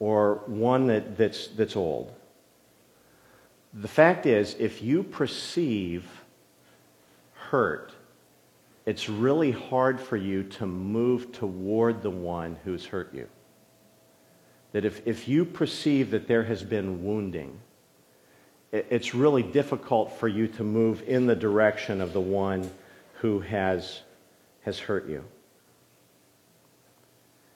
or 0.00 0.42
one 0.46 0.88
that, 0.88 1.16
that's, 1.16 1.46
that's 1.46 1.76
old. 1.76 2.12
The 3.72 3.86
fact 3.86 4.26
is, 4.26 4.56
if 4.58 4.82
you 4.82 5.04
perceive 5.04 6.04
hurt, 7.32 7.92
it's 8.86 9.08
really 9.08 9.52
hard 9.52 10.00
for 10.00 10.16
you 10.16 10.42
to 10.42 10.66
move 10.66 11.30
toward 11.30 12.02
the 12.02 12.10
one 12.10 12.56
who's 12.64 12.86
hurt 12.86 13.14
you. 13.14 13.28
That 14.72 14.84
if, 14.84 15.06
if 15.06 15.28
you 15.28 15.44
perceive 15.44 16.10
that 16.10 16.26
there 16.26 16.42
has 16.42 16.64
been 16.64 17.04
wounding, 17.04 17.60
it's 18.72 19.14
really 19.14 19.42
difficult 19.42 20.18
for 20.18 20.28
you 20.28 20.48
to 20.48 20.64
move 20.64 21.02
in 21.06 21.26
the 21.26 21.36
direction 21.36 22.00
of 22.00 22.12
the 22.12 22.20
one 22.20 22.70
who 23.20 23.40
has, 23.40 24.02
has 24.62 24.78
hurt 24.78 25.08
you. 25.08 25.24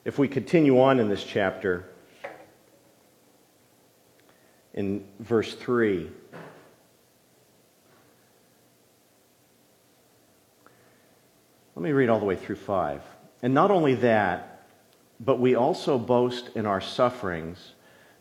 If 0.03 0.17
we 0.17 0.27
continue 0.27 0.81
on 0.81 0.99
in 0.99 1.09
this 1.09 1.23
chapter, 1.23 1.85
in 4.73 5.05
verse 5.19 5.53
3, 5.53 6.09
let 11.75 11.83
me 11.83 11.91
read 11.91 12.09
all 12.09 12.19
the 12.19 12.25
way 12.25 12.35
through 12.35 12.55
5. 12.55 13.01
And 13.43 13.53
not 13.53 13.69
only 13.69 13.95
that, 13.95 14.65
but 15.19 15.39
we 15.39 15.55
also 15.55 15.99
boast 15.99 16.49
in 16.55 16.65
our 16.65 16.81
sufferings 16.81 17.73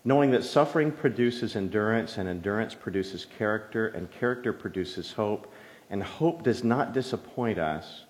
knowing 0.04 0.30
that 0.30 0.44
suffering 0.44 0.90
produces 0.90 1.56
endurance, 1.56 2.18
and 2.18 2.28
endurance 2.28 2.74
produces 2.74 3.26
character, 3.38 3.88
and 3.88 4.10
character 4.10 4.52
produces 4.52 5.12
hope, 5.12 5.52
and 5.90 6.02
hope 6.02 6.42
does 6.42 6.64
not 6.64 6.92
disappoint 6.92 7.58
us 7.58 8.04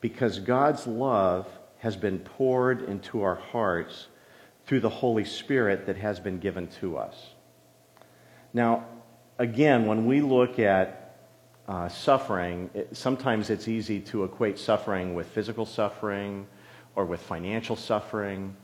because 0.00 0.38
God's 0.38 0.86
love 0.86 1.48
has 1.78 1.96
been 1.96 2.18
poured 2.18 2.82
into 2.82 3.22
our 3.22 3.36
hearts 3.36 4.08
through 4.66 4.80
the 4.80 4.88
Holy 4.88 5.24
Spirit 5.24 5.86
that 5.86 5.96
has 5.96 6.20
been 6.20 6.38
given 6.38 6.68
to 6.68 6.96
us. 6.96 7.30
Now, 8.52 8.86
again, 9.38 9.86
when 9.86 10.06
we 10.06 10.20
look 10.20 10.58
at 10.58 11.16
uh, 11.66 11.88
suffering, 11.88 12.70
it, 12.74 12.96
sometimes 12.96 13.50
it's 13.50 13.68
easy 13.68 14.00
to 14.00 14.24
equate 14.24 14.58
suffering 14.58 15.14
with 15.14 15.26
physical 15.28 15.64
suffering 15.64 16.46
or 16.94 17.04
with 17.06 17.20
financial 17.22 17.76
suffering. 17.76 18.54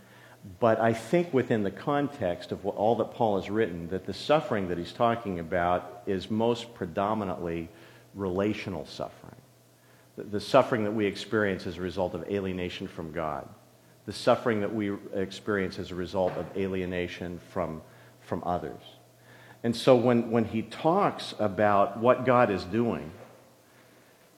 But 0.60 0.80
I 0.80 0.92
think 0.92 1.32
within 1.34 1.62
the 1.62 1.70
context 1.70 2.52
of 2.52 2.64
what, 2.64 2.76
all 2.76 2.96
that 2.96 3.12
Paul 3.12 3.40
has 3.40 3.50
written, 3.50 3.88
that 3.88 4.06
the 4.06 4.14
suffering 4.14 4.68
that 4.68 4.78
he's 4.78 4.92
talking 4.92 5.40
about 5.40 6.02
is 6.06 6.30
most 6.30 6.74
predominantly 6.74 7.68
relational 8.14 8.86
suffering. 8.86 9.34
The, 10.16 10.24
the 10.24 10.40
suffering 10.40 10.84
that 10.84 10.92
we 10.92 11.06
experience 11.06 11.66
as 11.66 11.76
a 11.76 11.80
result 11.80 12.14
of 12.14 12.24
alienation 12.28 12.88
from 12.88 13.12
God. 13.12 13.48
The 14.06 14.12
suffering 14.12 14.60
that 14.60 14.74
we 14.74 14.94
experience 15.14 15.78
as 15.78 15.90
a 15.90 15.94
result 15.94 16.32
of 16.34 16.46
alienation 16.56 17.40
from, 17.50 17.82
from 18.20 18.42
others. 18.44 18.80
And 19.62 19.74
so 19.74 19.96
when, 19.96 20.30
when 20.30 20.44
he 20.44 20.62
talks 20.62 21.34
about 21.38 21.98
what 21.98 22.24
God 22.24 22.50
is 22.50 22.64
doing, 22.64 23.10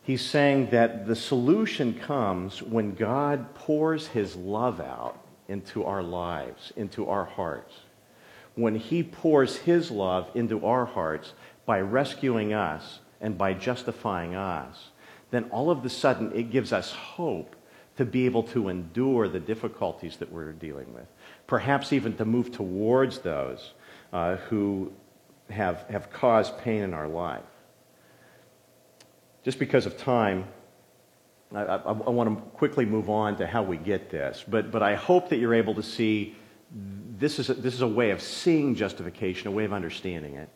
he's 0.02 0.24
saying 0.24 0.70
that 0.70 1.06
the 1.06 1.14
solution 1.14 1.94
comes 1.94 2.62
when 2.62 2.94
God 2.94 3.54
pours 3.54 4.08
his 4.08 4.34
love 4.34 4.80
out 4.80 5.19
into 5.50 5.84
our 5.84 6.02
lives, 6.02 6.72
into 6.76 7.08
our 7.08 7.24
hearts. 7.24 7.74
When 8.54 8.76
He 8.76 9.02
pours 9.02 9.56
His 9.56 9.90
love 9.90 10.30
into 10.34 10.64
our 10.64 10.86
hearts 10.86 11.34
by 11.66 11.80
rescuing 11.80 12.52
us 12.52 13.00
and 13.20 13.36
by 13.36 13.54
justifying 13.54 14.34
us, 14.34 14.90
then 15.30 15.44
all 15.50 15.70
of 15.70 15.84
a 15.84 15.88
sudden 15.88 16.32
it 16.34 16.50
gives 16.50 16.72
us 16.72 16.92
hope 16.92 17.56
to 17.96 18.04
be 18.04 18.24
able 18.24 18.42
to 18.44 18.68
endure 18.68 19.28
the 19.28 19.40
difficulties 19.40 20.16
that 20.16 20.32
we're 20.32 20.52
dealing 20.52 20.92
with. 20.94 21.06
Perhaps 21.46 21.92
even 21.92 22.16
to 22.16 22.24
move 22.24 22.50
towards 22.50 23.18
those 23.18 23.72
uh, 24.12 24.36
who 24.36 24.92
have, 25.50 25.84
have 25.90 26.10
caused 26.10 26.56
pain 26.58 26.82
in 26.82 26.94
our 26.94 27.08
life. 27.08 27.42
Just 29.44 29.58
because 29.58 29.86
of 29.86 29.98
time, 29.98 30.46
I, 31.54 31.62
I, 31.62 31.76
I 31.76 32.10
want 32.10 32.36
to 32.36 32.44
quickly 32.50 32.84
move 32.84 33.10
on 33.10 33.36
to 33.36 33.46
how 33.46 33.62
we 33.62 33.76
get 33.76 34.10
this, 34.10 34.44
but, 34.46 34.70
but 34.70 34.82
I 34.82 34.94
hope 34.94 35.28
that 35.30 35.38
you're 35.38 35.54
able 35.54 35.74
to 35.74 35.82
see 35.82 36.36
this 37.18 37.38
is, 37.38 37.50
a, 37.50 37.54
this 37.54 37.74
is 37.74 37.82
a 37.82 37.88
way 37.88 38.10
of 38.10 38.22
seeing 38.22 38.74
justification, 38.74 39.48
a 39.48 39.50
way 39.50 39.64
of 39.64 39.72
understanding 39.72 40.36
it. 40.36 40.48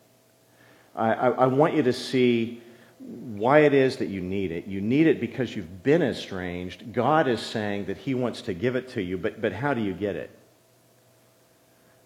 I, 0.95 1.13
I, 1.13 1.29
I 1.31 1.47
want 1.47 1.75
you 1.75 1.83
to 1.83 1.93
see 1.93 2.63
why 3.01 3.61
it 3.61 3.75
is 3.75 3.97
that 3.97 4.09
you 4.09 4.21
need 4.21 4.53
it. 4.53 4.67
You 4.67 4.81
need 4.81 5.07
it 5.07 5.21
because 5.21 5.55
you've 5.55 5.83
been 5.83 6.03
estranged. 6.03 6.93
God 6.93 7.29
is 7.29 7.41
saying 7.41 7.87
that 7.87 7.99
He 7.99 8.15
wants 8.15 8.43
to 8.43 8.55
give 8.55 8.77
it 8.77 8.89
to 8.91 9.03
you, 9.03 9.19
but, 9.19 9.41
but 9.41 9.53
how 9.53 9.75
do 9.75 9.83
you 9.83 9.93
get 9.93 10.17
it? 10.17 10.31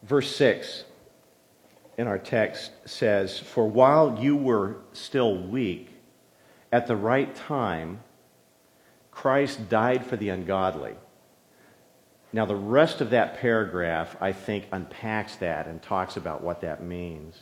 Verse 0.03 0.35
6 0.35 0.85
in 1.99 2.07
our 2.07 2.19
text 2.19 2.71
says, 2.85 3.39
For 3.39 3.69
while 3.69 4.19
you 4.21 4.37
were 4.37 4.77
still 4.93 5.37
weak, 5.37 5.91
at 6.73 6.87
the 6.87 6.97
right 6.97 7.35
time, 7.35 8.01
Christ 9.19 9.69
died 9.69 10.07
for 10.07 10.17
the 10.17 10.29
ungodly. 10.29 10.95
Now, 12.33 12.45
the 12.47 12.55
rest 12.55 13.01
of 13.01 13.11
that 13.11 13.41
paragraph, 13.41 14.15
I 14.21 14.31
think, 14.31 14.69
unpacks 14.71 15.35
that 15.37 15.67
and 15.67 15.83
talks 15.83 16.17
about 16.17 16.41
what 16.41 16.61
that 16.61 16.85
means. 16.85 17.37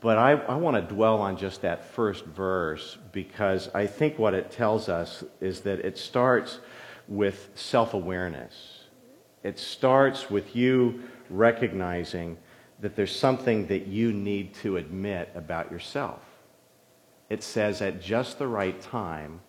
But 0.00 0.16
I, 0.16 0.30
I 0.30 0.54
want 0.54 0.76
to 0.76 0.94
dwell 0.94 1.20
on 1.20 1.36
just 1.36 1.60
that 1.60 1.84
first 1.84 2.24
verse 2.24 2.96
because 3.12 3.68
I 3.74 3.86
think 3.86 4.18
what 4.18 4.32
it 4.32 4.50
tells 4.50 4.88
us 4.88 5.22
is 5.38 5.60
that 5.60 5.80
it 5.80 5.98
starts 5.98 6.60
with 7.08 7.50
self 7.54 7.92
awareness. 7.92 8.84
It 9.42 9.58
starts 9.58 10.30
with 10.30 10.56
you 10.56 11.02
recognizing 11.28 12.38
that 12.80 12.96
there's 12.96 13.14
something 13.14 13.66
that 13.66 13.86
you 13.86 14.14
need 14.14 14.54
to 14.62 14.78
admit 14.78 15.30
about 15.34 15.70
yourself. 15.70 16.22
It 17.28 17.42
says, 17.42 17.82
at 17.82 18.00
just 18.00 18.38
the 18.38 18.48
right 18.48 18.80
time, 18.80 19.40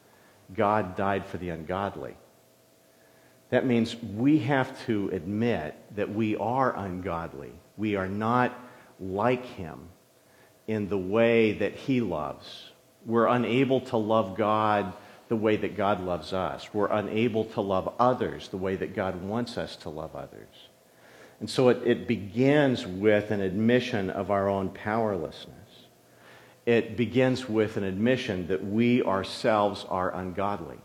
God 0.53 0.95
died 0.95 1.25
for 1.25 1.38
the 1.38 1.49
ungodly. 1.49 2.15
That 3.49 3.65
means 3.65 3.95
we 3.95 4.39
have 4.39 4.86
to 4.86 5.10
admit 5.10 5.75
that 5.95 6.13
we 6.13 6.36
are 6.36 6.75
ungodly. 6.75 7.51
We 7.77 7.95
are 7.95 8.08
not 8.08 8.58
like 8.99 9.45
Him 9.45 9.89
in 10.67 10.89
the 10.89 10.97
way 10.97 11.53
that 11.53 11.75
He 11.75 12.01
loves. 12.01 12.71
We're 13.05 13.27
unable 13.27 13.81
to 13.81 13.97
love 13.97 14.36
God 14.36 14.93
the 15.27 15.36
way 15.36 15.58
that 15.58 15.75
God 15.75 16.03
loves 16.03 16.34
us. 16.34 16.73
We're 16.73 16.91
unable 16.91 17.45
to 17.45 17.62
love 17.62 17.93
others 17.99 18.47
the 18.49 18.58
way 18.58 18.75
that 18.75 18.95
God 18.95 19.21
wants 19.23 19.58
us 19.58 19.75
to 19.77 19.89
love 19.89 20.15
others. 20.15 20.69
And 21.39 21.49
so 21.49 21.69
it, 21.69 21.81
it 21.86 22.08
begins 22.08 22.86
with 22.86 23.31
an 23.31 23.41
admission 23.41 24.10
of 24.10 24.31
our 24.31 24.47
own 24.47 24.69
powerlessness 24.69 25.64
it 26.65 26.97
begins 26.97 27.47
with 27.47 27.78
an 27.78 27.84
admission 27.84 28.47
that 28.47 28.63
we 28.63 29.04
ourselves 29.04 29.86
are 29.89 30.13
ungodly, 30.15 30.78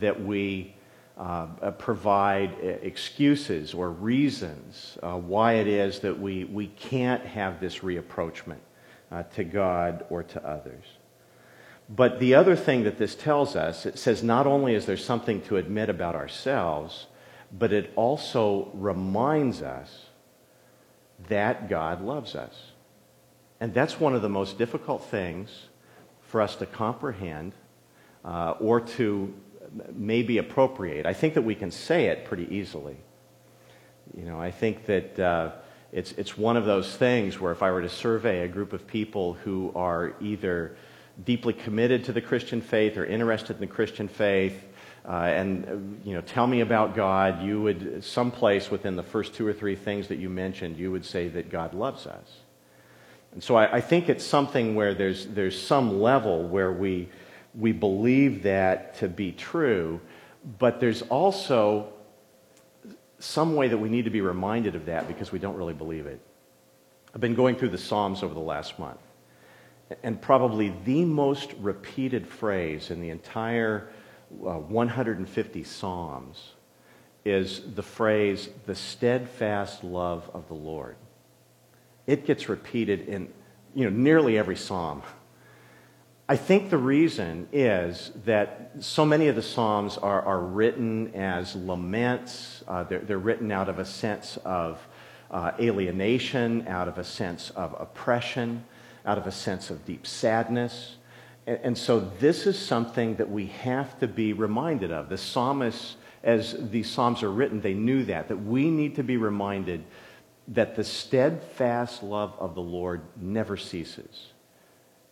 that 0.00 0.22
we 0.22 0.74
uh, 1.16 1.46
provide 1.72 2.54
uh, 2.54 2.66
excuses 2.82 3.74
or 3.74 3.90
reasons 3.90 4.98
uh, 5.02 5.16
why 5.16 5.54
it 5.54 5.66
is 5.66 6.00
that 6.00 6.18
we, 6.18 6.44
we 6.44 6.66
can't 6.68 7.24
have 7.24 7.60
this 7.60 7.78
reapproachment 7.78 8.58
uh, 9.12 9.22
to 9.24 9.44
God 9.44 10.04
or 10.10 10.22
to 10.22 10.44
others. 10.44 10.84
But 11.88 12.18
the 12.18 12.34
other 12.34 12.56
thing 12.56 12.84
that 12.84 12.98
this 12.98 13.14
tells 13.14 13.54
us, 13.54 13.84
it 13.84 13.98
says 13.98 14.22
not 14.22 14.46
only 14.46 14.74
is 14.74 14.86
there 14.86 14.96
something 14.96 15.42
to 15.42 15.58
admit 15.58 15.90
about 15.90 16.14
ourselves, 16.14 17.06
but 17.52 17.72
it 17.72 17.92
also 17.94 18.70
reminds 18.72 19.60
us 19.62 20.06
that 21.28 21.68
God 21.68 22.00
loves 22.00 22.34
us. 22.34 22.71
And 23.62 23.72
that's 23.72 24.00
one 24.00 24.16
of 24.16 24.22
the 24.22 24.28
most 24.28 24.58
difficult 24.58 25.04
things 25.04 25.68
for 26.22 26.40
us 26.40 26.56
to 26.56 26.66
comprehend 26.66 27.52
uh, 28.24 28.54
or 28.58 28.80
to 28.80 29.32
maybe 29.94 30.38
appropriate. 30.38 31.06
I 31.06 31.12
think 31.12 31.34
that 31.34 31.42
we 31.42 31.54
can 31.54 31.70
say 31.70 32.06
it 32.06 32.24
pretty 32.24 32.52
easily. 32.52 32.96
You 34.16 34.24
know, 34.24 34.40
I 34.40 34.50
think 34.50 34.86
that 34.86 35.20
uh, 35.20 35.52
it's, 35.92 36.10
it's 36.18 36.36
one 36.36 36.56
of 36.56 36.64
those 36.64 36.96
things 36.96 37.38
where 37.38 37.52
if 37.52 37.62
I 37.62 37.70
were 37.70 37.82
to 37.82 37.88
survey 37.88 38.40
a 38.40 38.48
group 38.48 38.72
of 38.72 38.84
people 38.84 39.34
who 39.34 39.70
are 39.76 40.14
either 40.20 40.76
deeply 41.24 41.52
committed 41.52 42.06
to 42.06 42.12
the 42.12 42.20
Christian 42.20 42.60
faith 42.60 42.96
or 42.96 43.04
interested 43.04 43.54
in 43.54 43.60
the 43.60 43.68
Christian 43.68 44.08
faith, 44.08 44.60
uh, 45.08 45.12
and 45.12 45.64
uh, 45.68 46.08
you 46.08 46.16
know, 46.16 46.20
tell 46.22 46.48
me 46.48 46.62
about 46.62 46.96
God, 46.96 47.40
you 47.44 47.62
would, 47.62 48.02
someplace 48.02 48.72
within 48.72 48.96
the 48.96 49.04
first 49.04 49.34
two 49.34 49.46
or 49.46 49.52
three 49.52 49.76
things 49.76 50.08
that 50.08 50.16
you 50.18 50.28
mentioned, 50.28 50.78
you 50.78 50.90
would 50.90 51.04
say 51.04 51.28
that 51.28 51.48
God 51.48 51.74
loves 51.74 52.08
us. 52.08 52.41
And 53.32 53.42
so 53.42 53.56
I, 53.56 53.76
I 53.76 53.80
think 53.80 54.08
it's 54.08 54.24
something 54.24 54.74
where 54.74 54.94
there's, 54.94 55.26
there's 55.26 55.60
some 55.60 56.00
level 56.00 56.46
where 56.46 56.72
we, 56.72 57.08
we 57.54 57.72
believe 57.72 58.42
that 58.44 58.96
to 58.98 59.08
be 59.08 59.32
true, 59.32 60.00
but 60.58 60.80
there's 60.80 61.02
also 61.02 61.92
some 63.18 63.54
way 63.54 63.68
that 63.68 63.78
we 63.78 63.88
need 63.88 64.04
to 64.04 64.10
be 64.10 64.20
reminded 64.20 64.74
of 64.74 64.86
that 64.86 65.08
because 65.08 65.32
we 65.32 65.38
don't 65.38 65.56
really 65.56 65.74
believe 65.74 66.06
it. 66.06 66.20
I've 67.14 67.20
been 67.20 67.34
going 67.34 67.56
through 67.56 67.70
the 67.70 67.78
Psalms 67.78 68.22
over 68.22 68.34
the 68.34 68.40
last 68.40 68.78
month, 68.78 69.00
and 70.02 70.20
probably 70.20 70.74
the 70.84 71.04
most 71.04 71.52
repeated 71.60 72.26
phrase 72.26 72.90
in 72.90 73.00
the 73.00 73.10
entire 73.10 73.88
uh, 74.32 74.58
150 74.58 75.64
Psalms 75.64 76.52
is 77.24 77.74
the 77.74 77.82
phrase, 77.82 78.48
the 78.66 78.74
steadfast 78.74 79.84
love 79.84 80.28
of 80.34 80.48
the 80.48 80.54
Lord. 80.54 80.96
It 82.06 82.26
gets 82.26 82.48
repeated 82.48 83.08
in 83.08 83.28
you 83.74 83.84
know, 83.84 83.96
nearly 83.96 84.38
every 84.38 84.56
Psalm. 84.56 85.02
I 86.28 86.36
think 86.36 86.70
the 86.70 86.78
reason 86.78 87.48
is 87.52 88.12
that 88.24 88.72
so 88.80 89.04
many 89.04 89.28
of 89.28 89.36
the 89.36 89.42
Psalms 89.42 89.98
are, 89.98 90.22
are 90.22 90.40
written 90.40 91.14
as 91.14 91.54
laments. 91.56 92.62
Uh, 92.66 92.84
they're, 92.84 93.00
they're, 93.00 93.18
written 93.18 93.52
out 93.52 93.68
of 93.68 93.78
a 93.78 93.84
sense 93.84 94.38
of 94.44 94.78
uh, 95.30 95.52
alienation, 95.60 96.66
out 96.68 96.88
of 96.88 96.98
a 96.98 97.04
sense 97.04 97.50
of 97.50 97.74
oppression, 97.78 98.64
out 99.04 99.18
of 99.18 99.26
a 99.26 99.32
sense 99.32 99.70
of 99.70 99.84
deep 99.84 100.06
sadness. 100.06 100.96
And, 101.46 101.58
and 101.62 101.78
so 101.78 102.00
this 102.20 102.46
is 102.46 102.58
something 102.58 103.16
that 103.16 103.30
we 103.30 103.46
have 103.46 103.98
to 103.98 104.06
be 104.06 104.32
reminded 104.32 104.92
of. 104.92 105.08
The 105.08 105.18
psalmists, 105.18 105.96
as 106.22 106.70
these 106.70 106.88
Psalms 106.88 107.22
are 107.22 107.30
written, 107.30 107.60
they 107.60 107.74
knew 107.74 108.04
that, 108.04 108.28
that 108.28 108.36
we 108.36 108.70
need 108.70 108.94
to 108.96 109.02
be 109.02 109.16
reminded 109.16 109.84
that 110.48 110.74
the 110.74 110.84
steadfast 110.84 112.02
love 112.02 112.34
of 112.38 112.54
the 112.54 112.62
Lord 112.62 113.02
never 113.16 113.56
ceases. 113.56 114.32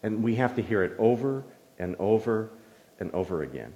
And 0.03 0.23
we 0.23 0.37
have 0.37 0.57
to 0.57 0.63
hear 0.63 0.83
it 0.83 0.95
over 0.99 1.45
and 1.79 1.95
over 1.99 2.51
and 2.99 3.13
over 3.13 3.43
again. 3.43 3.75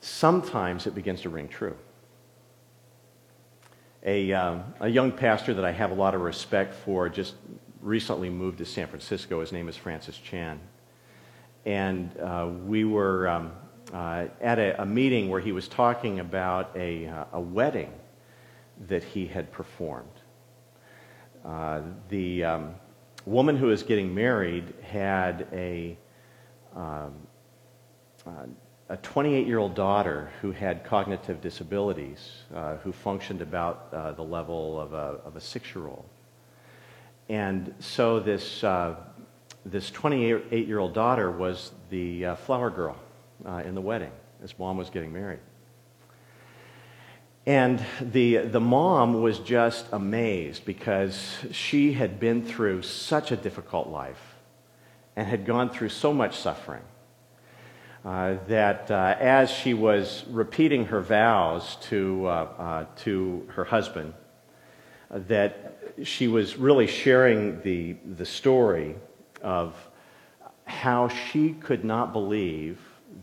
Sometimes 0.00 0.86
it 0.86 0.94
begins 0.94 1.22
to 1.22 1.30
ring 1.30 1.48
true. 1.48 1.76
A, 4.04 4.32
um, 4.32 4.62
a 4.80 4.88
young 4.88 5.10
pastor 5.10 5.54
that 5.54 5.64
I 5.64 5.72
have 5.72 5.90
a 5.90 5.94
lot 5.94 6.14
of 6.14 6.20
respect 6.20 6.74
for 6.74 7.08
just 7.08 7.34
recently 7.82 8.30
moved 8.30 8.58
to 8.58 8.64
San 8.64 8.86
Francisco. 8.86 9.40
His 9.40 9.52
name 9.52 9.68
is 9.68 9.76
Francis 9.76 10.16
Chan. 10.16 10.60
And 11.66 12.16
uh, 12.18 12.48
we 12.64 12.84
were 12.84 13.28
um, 13.28 13.52
uh, 13.92 14.26
at 14.40 14.58
a, 14.58 14.82
a, 14.82 14.86
meeting 14.86 15.28
where 15.28 15.40
he 15.40 15.52
was 15.52 15.66
talking 15.66 16.20
about 16.20 16.70
a, 16.76 17.06
uh, 17.06 17.24
a 17.32 17.40
wedding 17.40 17.92
that 18.86 19.02
he 19.02 19.26
had 19.26 19.50
performed. 19.50 20.08
Uh, 21.44 21.80
the 22.08 22.44
um, 22.44 22.74
woman 23.26 23.56
who 23.56 23.66
was 23.66 23.82
getting 23.82 24.14
married 24.14 24.74
had 24.82 25.46
a, 25.52 25.96
um, 26.76 27.14
uh, 28.26 28.46
a 28.90 28.96
28 28.98 29.46
year 29.46 29.58
old 29.58 29.74
daughter 29.74 30.30
who 30.40 30.52
had 30.52 30.84
cognitive 30.84 31.40
disabilities, 31.40 32.42
uh, 32.54 32.76
who 32.76 32.92
functioned 32.92 33.42
about 33.42 33.88
uh, 33.92 34.12
the 34.12 34.22
level 34.22 34.80
of 34.80 34.92
a, 34.92 35.20
of 35.24 35.36
a 35.36 35.40
six 35.40 35.74
year 35.74 35.86
old. 35.86 36.04
And 37.28 37.74
so 37.78 38.20
this, 38.20 38.64
uh, 38.64 38.96
this 39.64 39.90
28 39.90 40.66
year 40.66 40.78
old 40.78 40.94
daughter 40.94 41.30
was 41.30 41.72
the 41.90 42.26
uh, 42.26 42.34
flower 42.36 42.70
girl 42.70 42.96
in 43.64 43.74
the 43.74 43.80
wedding. 43.80 44.10
His 44.40 44.58
mom 44.58 44.76
was 44.76 44.90
getting 44.90 45.12
married. 45.12 45.40
And 47.48 47.82
the, 48.02 48.36
the 48.36 48.60
mom 48.60 49.22
was 49.22 49.38
just 49.38 49.86
amazed 49.90 50.66
because 50.66 51.38
she 51.50 51.94
had 51.94 52.20
been 52.20 52.44
through 52.44 52.82
such 52.82 53.32
a 53.32 53.36
difficult 53.36 53.88
life 53.88 54.34
and 55.16 55.26
had 55.26 55.46
gone 55.46 55.70
through 55.70 55.88
so 55.88 56.12
much 56.12 56.36
suffering 56.36 56.82
uh, 58.04 58.34
that 58.48 58.90
uh, 58.90 59.16
as 59.18 59.50
she 59.50 59.72
was 59.72 60.26
repeating 60.28 60.84
her 60.84 61.00
vows 61.00 61.78
to, 61.88 62.26
uh, 62.26 62.30
uh 62.30 62.86
to 62.96 63.48
her 63.54 63.64
husband, 63.64 64.12
that 65.10 65.78
she 66.02 66.28
was 66.28 66.58
really 66.58 66.86
sharing 66.86 67.62
the, 67.62 67.94
the 68.16 68.26
story 68.26 68.94
of 69.42 69.74
how 70.66 71.08
she 71.08 71.54
could 71.54 71.82
not 71.82 72.12
believe 72.12 72.78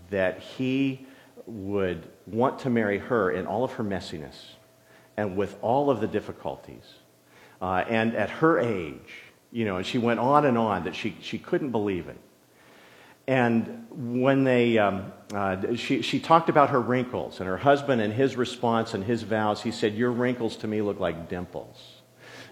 that 0.10 0.40
he 0.40 1.05
would 1.48 2.08
want 2.28 2.60
to 2.60 2.70
marry 2.70 2.98
her 2.98 3.32
in 3.32 3.46
all 3.46 3.64
of 3.64 3.74
her 3.74 3.84
messiness 3.84 4.36
and 5.18 5.38
with 5.38 5.58
all 5.62 5.90
of 5.90 6.02
the 6.02 6.08
difficulties. 6.08 6.84
Uh, 7.62 7.84
and 7.88 8.16
at 8.16 8.30
her 8.30 8.60
age, 8.60 9.24
you 9.52 9.66
know, 9.66 9.78
and 9.78 9.86
she 9.86 9.98
went 9.98 10.20
on 10.20 10.46
and 10.46 10.58
on 10.58 10.84
that 10.84 10.96
she, 10.96 11.16
she 11.22 11.38
couldn't 11.38 11.72
believe 11.72 12.08
it. 12.08 12.18
And 13.28 13.88
when 13.90 14.44
they, 14.44 14.78
um, 14.78 15.12
uh, 15.34 15.76
she, 15.76 16.02
she 16.02 16.20
talked 16.20 16.50
about 16.50 16.70
her 16.70 16.80
wrinkles 16.80 17.40
and 17.40 17.48
her 17.48 17.58
husband 17.58 18.02
and 18.02 18.14
his 18.14 18.36
response 18.36 18.94
and 18.94 19.04
his 19.04 19.24
vows, 19.24 19.64
he 19.64 19.72
said, 19.72 19.96
Your 19.96 20.12
wrinkles 20.12 20.58
to 20.58 20.68
me 20.68 20.82
look 20.82 21.00
like 21.00 21.30
dimples. 21.30 21.78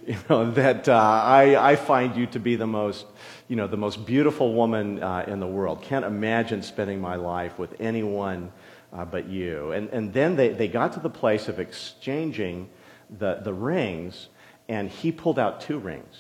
You 0.06 0.18
know, 0.30 0.52
that 0.52 0.90
uh, 0.90 0.98
I, 0.98 1.72
I 1.72 1.76
find 1.78 2.18
you 2.18 2.26
to 2.28 2.40
be 2.40 2.58
the 2.58 2.68
most, 2.68 3.06
you 3.48 3.56
know, 3.56 3.68
the 3.68 3.78
most 3.78 4.06
beautiful 4.06 4.54
woman 4.54 5.02
uh, 5.02 5.24
in 5.26 5.40
the 5.40 5.48
world. 5.48 5.82
Can't 5.82 6.04
imagine 6.04 6.62
spending 6.62 7.00
my 7.00 7.16
life 7.16 7.58
with 7.58 7.80
anyone 7.80 8.52
uh, 8.94 9.06
but 9.06 9.28
you. 9.28 9.72
And, 9.72 9.90
and 9.90 10.14
then 10.14 10.36
they, 10.36 10.50
they 10.50 10.68
got 10.68 10.94
to 10.94 11.00
the 11.00 11.10
place 11.10 11.48
of 11.48 11.60
exchanging 11.60 12.70
the, 13.10 13.40
the 13.44 13.54
rings, 13.54 14.30
and 14.70 14.90
he 14.90 15.12
pulled 15.12 15.40
out 15.40 15.62
two 15.62 15.80
rings 15.80 16.16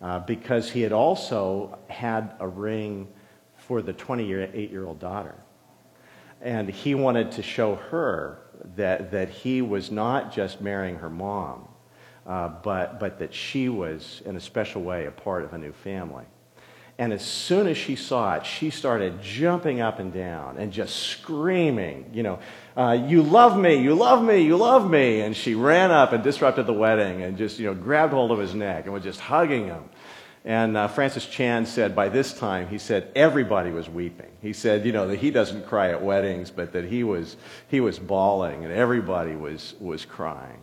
uh, 0.00 0.20
because 0.20 0.70
he 0.70 0.82
had 0.82 0.92
also 0.92 1.78
had 1.88 2.34
a 2.40 2.48
ring 2.48 3.08
for 3.56 3.82
the 3.82 3.92
28 3.92 4.70
year 4.70 4.86
old 4.86 4.98
daughter. 4.98 5.34
And 6.40 6.68
he 6.68 6.94
wanted 6.94 7.32
to 7.32 7.42
show 7.42 7.76
her 7.76 8.40
that, 8.76 9.10
that 9.12 9.30
he 9.30 9.62
was 9.62 9.90
not 9.90 10.32
just 10.32 10.60
marrying 10.60 10.96
her 10.96 11.08
mom, 11.08 11.68
uh, 12.26 12.48
but, 12.48 13.00
but 13.00 13.18
that 13.18 13.32
she 13.32 13.68
was, 13.68 14.22
in 14.26 14.36
a 14.36 14.40
special 14.40 14.82
way, 14.82 15.06
a 15.06 15.10
part 15.10 15.44
of 15.44 15.54
a 15.54 15.58
new 15.58 15.72
family. 15.72 16.24
And 16.96 17.12
as 17.12 17.24
soon 17.24 17.66
as 17.66 17.76
she 17.76 17.96
saw 17.96 18.34
it, 18.36 18.46
she 18.46 18.70
started 18.70 19.20
jumping 19.20 19.80
up 19.80 19.98
and 19.98 20.12
down 20.12 20.58
and 20.58 20.72
just 20.72 20.94
screaming, 20.94 22.10
you 22.12 22.22
know, 22.22 22.38
uh, 22.76 22.92
you 23.08 23.22
love 23.22 23.58
me, 23.58 23.76
you 23.76 23.96
love 23.96 24.22
me, 24.22 24.42
you 24.42 24.56
love 24.56 24.88
me. 24.88 25.20
And 25.20 25.36
she 25.36 25.56
ran 25.56 25.90
up 25.90 26.12
and 26.12 26.22
disrupted 26.22 26.66
the 26.66 26.72
wedding 26.72 27.22
and 27.22 27.36
just, 27.36 27.58
you 27.58 27.66
know, 27.66 27.74
grabbed 27.74 28.12
hold 28.12 28.30
of 28.30 28.38
his 28.38 28.54
neck 28.54 28.84
and 28.84 28.94
was 28.94 29.02
just 29.02 29.18
hugging 29.18 29.66
him. 29.66 29.88
And 30.44 30.76
uh, 30.76 30.88
Francis 30.88 31.26
Chan 31.26 31.66
said 31.66 31.96
by 31.96 32.10
this 32.10 32.32
time, 32.32 32.68
he 32.68 32.78
said 32.78 33.10
everybody 33.16 33.70
was 33.70 33.88
weeping. 33.88 34.30
He 34.40 34.52
said, 34.52 34.84
you 34.86 34.92
know, 34.92 35.08
that 35.08 35.18
he 35.18 35.32
doesn't 35.32 35.66
cry 35.66 35.90
at 35.90 36.02
weddings, 36.02 36.50
but 36.52 36.72
that 36.74 36.84
he 36.84 37.02
was, 37.02 37.36
he 37.68 37.80
was 37.80 37.98
bawling 37.98 38.64
and 38.64 38.72
everybody 38.72 39.34
was, 39.34 39.74
was 39.80 40.04
crying. 40.04 40.60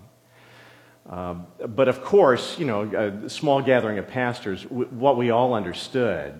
Um, 1.10 1.48
but 1.68 1.88
of 1.88 2.04
course, 2.04 2.58
you 2.60 2.66
know, 2.66 2.84
a 3.26 3.30
small 3.30 3.62
gathering 3.62 3.98
of 3.98 4.08
pastors, 4.08 4.64
what 4.64 5.18
we 5.18 5.32
all 5.32 5.54
understood 5.54 6.40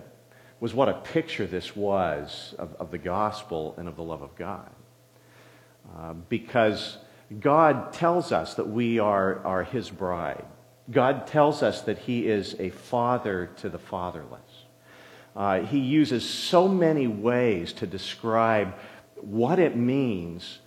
was 0.60 0.72
what 0.72 0.88
a 0.88 0.94
picture 0.94 1.46
this 1.46 1.74
was 1.74 2.54
of, 2.58 2.74
of 2.74 2.90
the 2.90 2.98
gospel 2.98 3.74
and 3.76 3.88
of 3.88 3.96
the 3.96 4.02
love 4.02 4.22
of 4.22 4.36
God. 4.36 4.70
Uh, 5.96 6.12
because 6.12 6.98
God 7.40 7.92
tells 7.92 8.30
us 8.30 8.54
that 8.54 8.68
we 8.68 8.98
are, 8.98 9.44
are 9.44 9.64
His 9.64 9.90
bride. 9.90 10.44
God 10.90 11.26
tells 11.26 11.62
us 11.62 11.82
that 11.82 11.98
He 11.98 12.26
is 12.26 12.54
a 12.60 12.70
father 12.70 13.50
to 13.56 13.68
the 13.68 13.78
fatherless. 13.78 14.62
Uh, 15.34 15.60
he 15.60 15.78
uses 15.78 16.28
so 16.28 16.68
many 16.68 17.06
ways 17.06 17.72
to 17.72 17.86
describe 17.86 18.74
what 19.16 19.58
it 19.58 19.76
means 19.76 20.58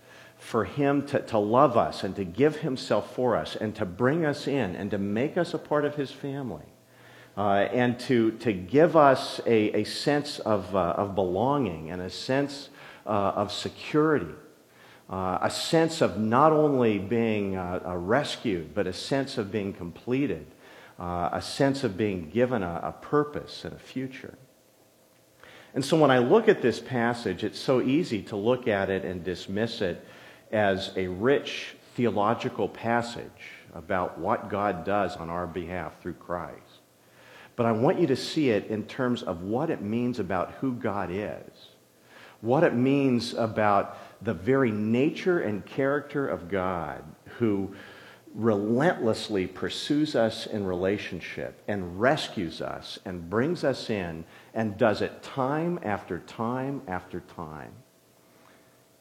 for 0.46 0.64
him 0.64 1.04
to, 1.04 1.18
to 1.18 1.36
love 1.36 1.76
us 1.76 2.04
and 2.04 2.14
to 2.14 2.24
give 2.24 2.58
himself 2.58 3.12
for 3.16 3.34
us 3.34 3.56
and 3.56 3.74
to 3.74 3.84
bring 3.84 4.24
us 4.24 4.46
in 4.46 4.76
and 4.76 4.92
to 4.92 4.96
make 4.96 5.36
us 5.36 5.52
a 5.54 5.58
part 5.58 5.84
of 5.84 5.96
his 5.96 6.12
family. 6.12 6.64
Uh, 7.36 7.66
and 7.72 7.98
to, 7.98 8.30
to 8.30 8.52
give 8.52 8.96
us 8.96 9.40
a, 9.44 9.80
a 9.80 9.84
sense 9.84 10.38
of, 10.38 10.74
uh, 10.76 10.94
of 10.96 11.16
belonging 11.16 11.90
and 11.90 12.00
a 12.00 12.08
sense 12.08 12.68
uh, 13.06 13.10
of 13.10 13.52
security, 13.52 14.32
uh, 15.10 15.38
a 15.42 15.50
sense 15.50 16.00
of 16.00 16.16
not 16.16 16.52
only 16.52 16.96
being 16.96 17.56
uh, 17.56 17.80
uh, 17.84 17.96
rescued, 17.96 18.72
but 18.72 18.86
a 18.86 18.92
sense 18.92 19.38
of 19.38 19.50
being 19.50 19.72
completed, 19.72 20.46
a 21.00 21.42
sense 21.42 21.82
of 21.82 21.96
being 21.96 22.30
given 22.30 22.62
a, 22.62 22.80
a 22.84 22.92
purpose 22.92 23.64
and 23.64 23.74
a 23.74 23.78
future. 23.78 24.38
And 25.74 25.84
so 25.84 25.98
when 25.98 26.12
I 26.12 26.18
look 26.18 26.48
at 26.48 26.62
this 26.62 26.78
passage, 26.78 27.42
it's 27.42 27.58
so 27.58 27.82
easy 27.82 28.22
to 28.22 28.36
look 28.36 28.68
at 28.68 28.90
it 28.90 29.04
and 29.04 29.24
dismiss 29.24 29.82
it 29.82 30.06
as 30.56 30.90
a 30.96 31.06
rich 31.06 31.76
theological 31.96 32.66
passage 32.66 33.50
about 33.74 34.18
what 34.18 34.48
God 34.48 34.86
does 34.86 35.14
on 35.18 35.28
our 35.28 35.46
behalf 35.46 36.00
through 36.00 36.14
Christ. 36.14 36.80
But 37.56 37.66
I 37.66 37.72
want 37.72 38.00
you 38.00 38.06
to 38.06 38.16
see 38.16 38.48
it 38.48 38.68
in 38.68 38.84
terms 38.84 39.22
of 39.22 39.42
what 39.42 39.68
it 39.68 39.82
means 39.82 40.18
about 40.18 40.52
who 40.52 40.72
God 40.72 41.10
is, 41.12 41.68
what 42.40 42.64
it 42.64 42.72
means 42.72 43.34
about 43.34 43.98
the 44.24 44.32
very 44.32 44.70
nature 44.70 45.40
and 45.40 45.64
character 45.66 46.26
of 46.26 46.48
God 46.48 47.04
who 47.36 47.74
relentlessly 48.34 49.46
pursues 49.46 50.16
us 50.16 50.46
in 50.46 50.64
relationship 50.64 51.62
and 51.68 52.00
rescues 52.00 52.62
us 52.62 52.98
and 53.04 53.28
brings 53.28 53.62
us 53.62 53.90
in 53.90 54.24
and 54.54 54.78
does 54.78 55.02
it 55.02 55.22
time 55.22 55.78
after 55.82 56.20
time 56.20 56.80
after 56.88 57.20
time. 57.20 57.72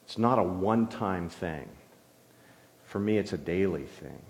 It's 0.06 0.18
not 0.18 0.40
a 0.40 0.44
one 0.44 0.88
time 0.88 1.30
thing. 1.30 1.68
For 2.86 3.00
me, 3.00 3.18
it's 3.18 3.34
a 3.34 3.38
daily 3.38 3.86
thing. 3.86 4.22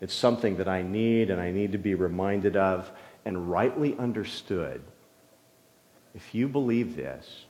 It's 0.00 0.14
something 0.14 0.58
that 0.58 0.68
I 0.68 0.82
need 0.82 1.30
and 1.30 1.40
I 1.40 1.50
need 1.50 1.72
to 1.72 1.78
be 1.78 1.94
reminded 1.94 2.56
of 2.56 2.90
and 3.24 3.50
rightly 3.50 3.96
understood. 3.98 4.82
If 6.14 6.34
you 6.34 6.48
believe 6.48 6.96
this, 6.96 7.46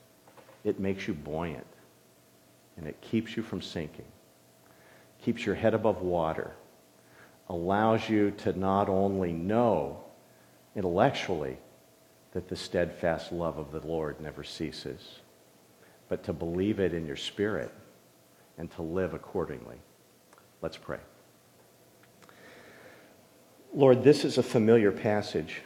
it 0.64 0.80
makes 0.80 1.06
you 1.06 1.14
buoyant 1.14 1.66
and 2.76 2.86
it 2.86 3.00
keeps 3.00 3.36
you 3.36 3.42
from 3.42 3.60
sinking, 3.60 4.06
keeps 5.22 5.44
your 5.44 5.56
head 5.56 5.74
above 5.74 6.00
water, 6.00 6.52
allows 7.48 8.08
you 8.08 8.30
to 8.30 8.52
not 8.58 8.88
only 8.88 9.32
know 9.32 10.04
intellectually 10.76 11.58
that 12.32 12.48
the 12.48 12.56
steadfast 12.56 13.32
love 13.32 13.58
of 13.58 13.72
the 13.72 13.86
Lord 13.86 14.20
never 14.20 14.44
ceases, 14.44 15.20
but 16.08 16.22
to 16.24 16.32
believe 16.32 16.80
it 16.80 16.94
in 16.94 17.06
your 17.06 17.16
spirit 17.16 17.72
and 18.56 18.70
to 18.72 18.82
live 18.82 19.14
accordingly. 19.14 19.76
Let's 20.62 20.76
pray. 20.76 20.98
Lord, 23.74 24.02
this 24.02 24.24
is 24.24 24.38
a 24.38 24.42
familiar 24.42 24.90
passage. 24.90 25.62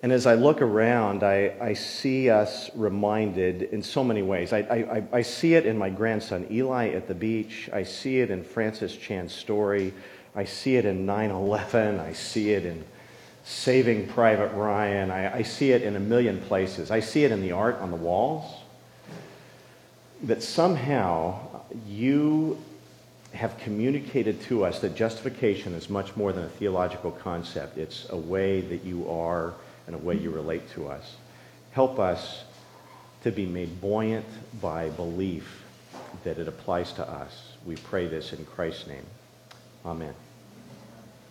And 0.00 0.12
as 0.12 0.26
I 0.26 0.34
look 0.34 0.62
around, 0.62 1.24
I, 1.24 1.54
I 1.60 1.74
see 1.74 2.30
us 2.30 2.70
reminded 2.74 3.62
in 3.62 3.82
so 3.82 4.04
many 4.04 4.22
ways. 4.22 4.52
I, 4.52 4.58
I, 4.58 5.18
I 5.18 5.22
see 5.22 5.54
it 5.54 5.66
in 5.66 5.76
my 5.76 5.90
grandson 5.90 6.46
Eli 6.50 6.90
at 6.90 7.08
the 7.08 7.14
beach. 7.14 7.68
I 7.72 7.82
see 7.82 8.20
it 8.20 8.30
in 8.30 8.44
Francis 8.44 8.96
Chan's 8.96 9.34
story. 9.34 9.92
I 10.36 10.44
see 10.44 10.76
it 10.76 10.84
in 10.84 11.04
9 11.04 11.30
11. 11.30 11.98
I 11.98 12.12
see 12.12 12.52
it 12.52 12.64
in 12.64 12.84
Saving 13.44 14.08
Private 14.08 14.52
Ryan. 14.54 15.10
I, 15.10 15.38
I 15.38 15.42
see 15.42 15.72
it 15.72 15.82
in 15.82 15.96
a 15.96 16.00
million 16.00 16.40
places. 16.42 16.90
I 16.90 17.00
see 17.00 17.24
it 17.24 17.32
in 17.32 17.40
the 17.40 17.52
art 17.52 17.76
on 17.76 17.90
the 17.90 17.96
walls. 17.96 18.44
That 20.22 20.42
somehow 20.42 21.62
you 21.86 22.58
have 23.32 23.56
communicated 23.58 24.40
to 24.42 24.64
us 24.64 24.80
that 24.80 24.94
justification 24.94 25.74
is 25.74 25.88
much 25.88 26.16
more 26.16 26.32
than 26.32 26.44
a 26.44 26.48
theological 26.48 27.10
concept. 27.10 27.78
It's 27.78 28.06
a 28.10 28.16
way 28.16 28.60
that 28.62 28.84
you 28.84 29.08
are 29.08 29.54
and 29.86 29.94
a 29.94 29.98
way 29.98 30.16
you 30.16 30.30
relate 30.30 30.70
to 30.72 30.88
us. 30.88 31.16
Help 31.72 31.98
us 31.98 32.44
to 33.22 33.30
be 33.30 33.46
made 33.46 33.80
buoyant 33.80 34.26
by 34.60 34.88
belief 34.90 35.64
that 36.24 36.38
it 36.38 36.48
applies 36.48 36.92
to 36.92 37.08
us. 37.08 37.52
We 37.66 37.76
pray 37.76 38.06
this 38.06 38.32
in 38.32 38.44
Christ's 38.44 38.86
name. 38.86 39.06
Amen. 39.84 40.14